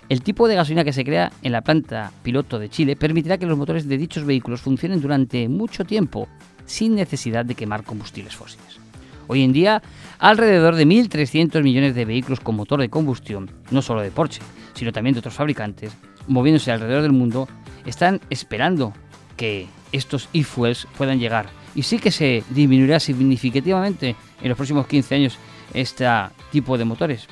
El 0.10 0.24
tipo 0.24 0.48
de 0.48 0.56
gasolina 0.56 0.84
que 0.84 0.92
se 0.92 1.06
crea 1.06 1.32
en 1.44 1.52
la 1.52 1.62
planta 1.62 2.12
piloto 2.24 2.58
de 2.58 2.68
Chile 2.68 2.96
permitirá 2.96 3.38
que 3.38 3.46
los 3.46 3.60
motores 3.60 3.88
de 3.88 4.00
dichos 4.00 4.26
vehículos 4.26 4.62
funcionen 4.62 5.00
durante 5.00 5.48
mucho 5.48 5.86
tiempo, 5.86 6.28
sin 6.66 6.96
necesidad 6.96 7.46
de 7.46 7.54
quemar 7.54 7.84
combustibles 7.84 8.36
fósiles. 8.36 8.80
Hoy 9.28 9.44
en 9.44 9.54
día, 9.54 9.84
alrededor 10.18 10.74
de 10.74 10.88
1.300 10.88 11.62
millones 11.62 11.94
de 11.94 12.06
vehículos 12.06 12.40
con 12.40 12.56
motor 12.56 12.80
de 12.80 12.90
combustión, 12.90 13.52
no 13.70 13.84
solo 13.84 14.02
de 14.02 14.10
Porsche, 14.10 14.42
sino 14.74 14.92
también 14.92 15.14
de 15.14 15.20
otros 15.20 15.36
fabricantes, 15.36 15.96
moviéndose 16.28 16.72
alrededor 16.72 17.04
del 17.04 17.12
mundo, 17.12 17.48
están 17.86 18.22
esperando 18.30 18.94
que 19.36 19.68
estos 19.92 20.30
e-fuels 20.34 20.88
puedan 20.98 21.20
llegar. 21.20 21.48
Y 21.76 21.84
sí 21.84 22.00
que 22.00 22.12
se 22.12 22.44
disminuirá 22.50 23.00
significativamente 23.00 24.16
en 24.42 24.50
los 24.50 24.58
próximos 24.58 24.88
15 24.88 25.16
años 25.16 25.38
este 25.74 26.06
tipo 26.52 26.78
de 26.78 26.86
motores. 26.86 27.28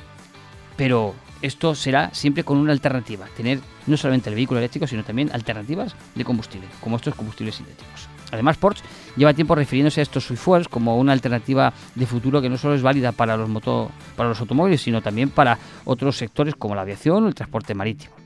Pero 0.76 1.14
esto 1.42 1.74
será 1.74 2.10
siempre 2.14 2.44
con 2.44 2.58
una 2.58 2.72
alternativa, 2.72 3.26
tener 3.36 3.60
no 3.86 3.96
solamente 3.96 4.30
el 4.30 4.36
vehículo 4.36 4.58
eléctrico, 4.58 4.86
sino 4.86 5.04
también 5.04 5.30
alternativas 5.32 5.94
de 6.14 6.24
combustible, 6.24 6.68
como 6.80 6.96
estos 6.96 7.14
combustibles 7.14 7.56
sintéticos. 7.56 8.08
Además, 8.32 8.56
Porsche 8.56 8.82
lleva 9.16 9.34
tiempo 9.34 9.54
refiriéndose 9.54 10.00
a 10.00 10.02
estos 10.02 10.26
fuels 10.26 10.68
como 10.68 10.98
una 10.98 11.12
alternativa 11.12 11.72
de 11.94 12.06
futuro 12.06 12.42
que 12.42 12.48
no 12.48 12.58
solo 12.58 12.74
es 12.74 12.82
válida 12.82 13.12
para 13.12 13.36
los, 13.36 13.48
para 14.16 14.28
los 14.28 14.40
automóviles, 14.40 14.82
sino 14.82 15.02
también 15.02 15.30
para 15.30 15.58
otros 15.84 16.16
sectores 16.16 16.54
como 16.56 16.74
la 16.74 16.82
aviación 16.82 17.24
o 17.24 17.28
el 17.28 17.34
transporte 17.34 17.74
marítimo. 17.74 18.25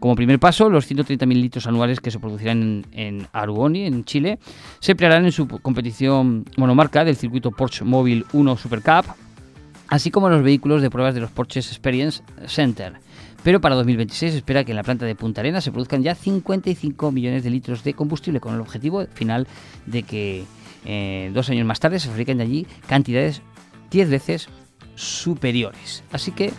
Como 0.00 0.14
primer 0.14 0.38
paso, 0.38 0.68
los 0.68 0.90
130.000 0.90 1.26
litros 1.34 1.66
anuales 1.66 2.00
que 2.00 2.10
se 2.10 2.18
producirán 2.18 2.84
en, 2.92 3.28
en 3.32 3.76
en 3.76 4.04
Chile, 4.04 4.38
se 4.80 4.92
emplearán 4.92 5.24
en 5.24 5.32
su 5.32 5.48
competición 5.48 6.44
monomarca 6.56 7.04
del 7.04 7.16
circuito 7.16 7.50
Porsche 7.50 7.84
Mobile 7.84 8.24
1 8.32 8.56
Super 8.56 8.82
Cup, 8.82 9.14
así 9.88 10.10
como 10.10 10.28
los 10.28 10.42
vehículos 10.42 10.82
de 10.82 10.90
pruebas 10.90 11.14
de 11.14 11.20
los 11.20 11.30
Porsche 11.30 11.60
Experience 11.60 12.22
Center. 12.46 12.94
Pero 13.42 13.60
para 13.60 13.76
2026 13.76 14.32
se 14.32 14.38
espera 14.38 14.64
que 14.64 14.72
en 14.72 14.76
la 14.76 14.82
planta 14.82 15.06
de 15.06 15.14
Punta 15.14 15.40
Arenas 15.40 15.62
se 15.62 15.70
produzcan 15.70 16.02
ya 16.02 16.14
55 16.14 17.12
millones 17.12 17.44
de 17.44 17.50
litros 17.50 17.84
de 17.84 17.94
combustible, 17.94 18.40
con 18.40 18.54
el 18.54 18.60
objetivo 18.60 19.06
final 19.14 19.46
de 19.86 20.02
que 20.02 20.44
eh, 20.84 21.30
dos 21.32 21.48
años 21.50 21.66
más 21.66 21.78
tarde 21.78 22.00
se 22.00 22.08
fabriquen 22.08 22.40
allí 22.40 22.66
cantidades 22.88 23.42
10 23.90 24.10
veces 24.10 24.48
superiores. 24.96 26.02
Así 26.10 26.32
que, 26.32 26.52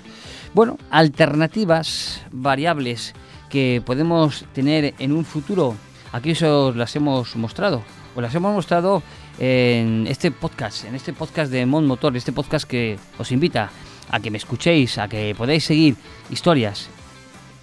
bueno, 0.54 0.78
alternativas 0.90 2.22
variables 2.32 3.14
que 3.50 3.82
podemos 3.86 4.46
tener 4.54 4.94
en 5.00 5.12
un 5.12 5.26
futuro, 5.26 5.76
aquí 6.12 6.32
os 6.32 6.76
las 6.76 6.96
hemos 6.96 7.36
mostrado. 7.36 7.84
Os 8.16 8.22
las 8.22 8.34
hemos 8.34 8.54
mostrado 8.54 9.04
en 9.40 10.08
este 10.08 10.32
podcast, 10.32 10.86
en 10.86 10.96
este 10.96 11.14
podcast 11.14 11.52
de 11.52 11.66
Mon 11.66 11.86
Motor, 11.86 12.18
este 12.18 12.32
podcast 12.32 12.68
que 12.68 12.98
os 13.18 13.32
invita 13.32 13.70
a 14.10 14.20
que 14.20 14.32
me 14.32 14.38
escuchéis, 14.38 14.98
a 14.98 15.08
que 15.08 15.36
podáis 15.38 15.64
seguir 15.64 15.96
historias, 16.30 16.90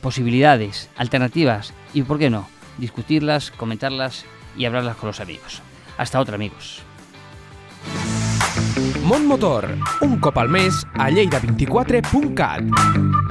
posibilidades, 0.00 0.88
alternativas 0.96 1.72
y, 1.92 2.02
¿por 2.02 2.18
qué 2.18 2.30
no?, 2.30 2.48
discutirlas, 2.78 3.50
comentarlas 3.50 4.24
y 4.56 4.64
hablarlas 4.64 4.96
con 4.96 5.08
los 5.08 5.20
amigos. 5.20 5.62
Hasta 5.96 6.20
otra, 6.20 6.36
amigos. 6.36 6.82
Mon 9.02 9.26
Motor, 9.26 9.76
un 10.00 10.18
cop 10.18 10.38
al 10.38 10.48
mes 10.48 10.86
a 10.94 11.10
lleida24.cat. 11.10 13.23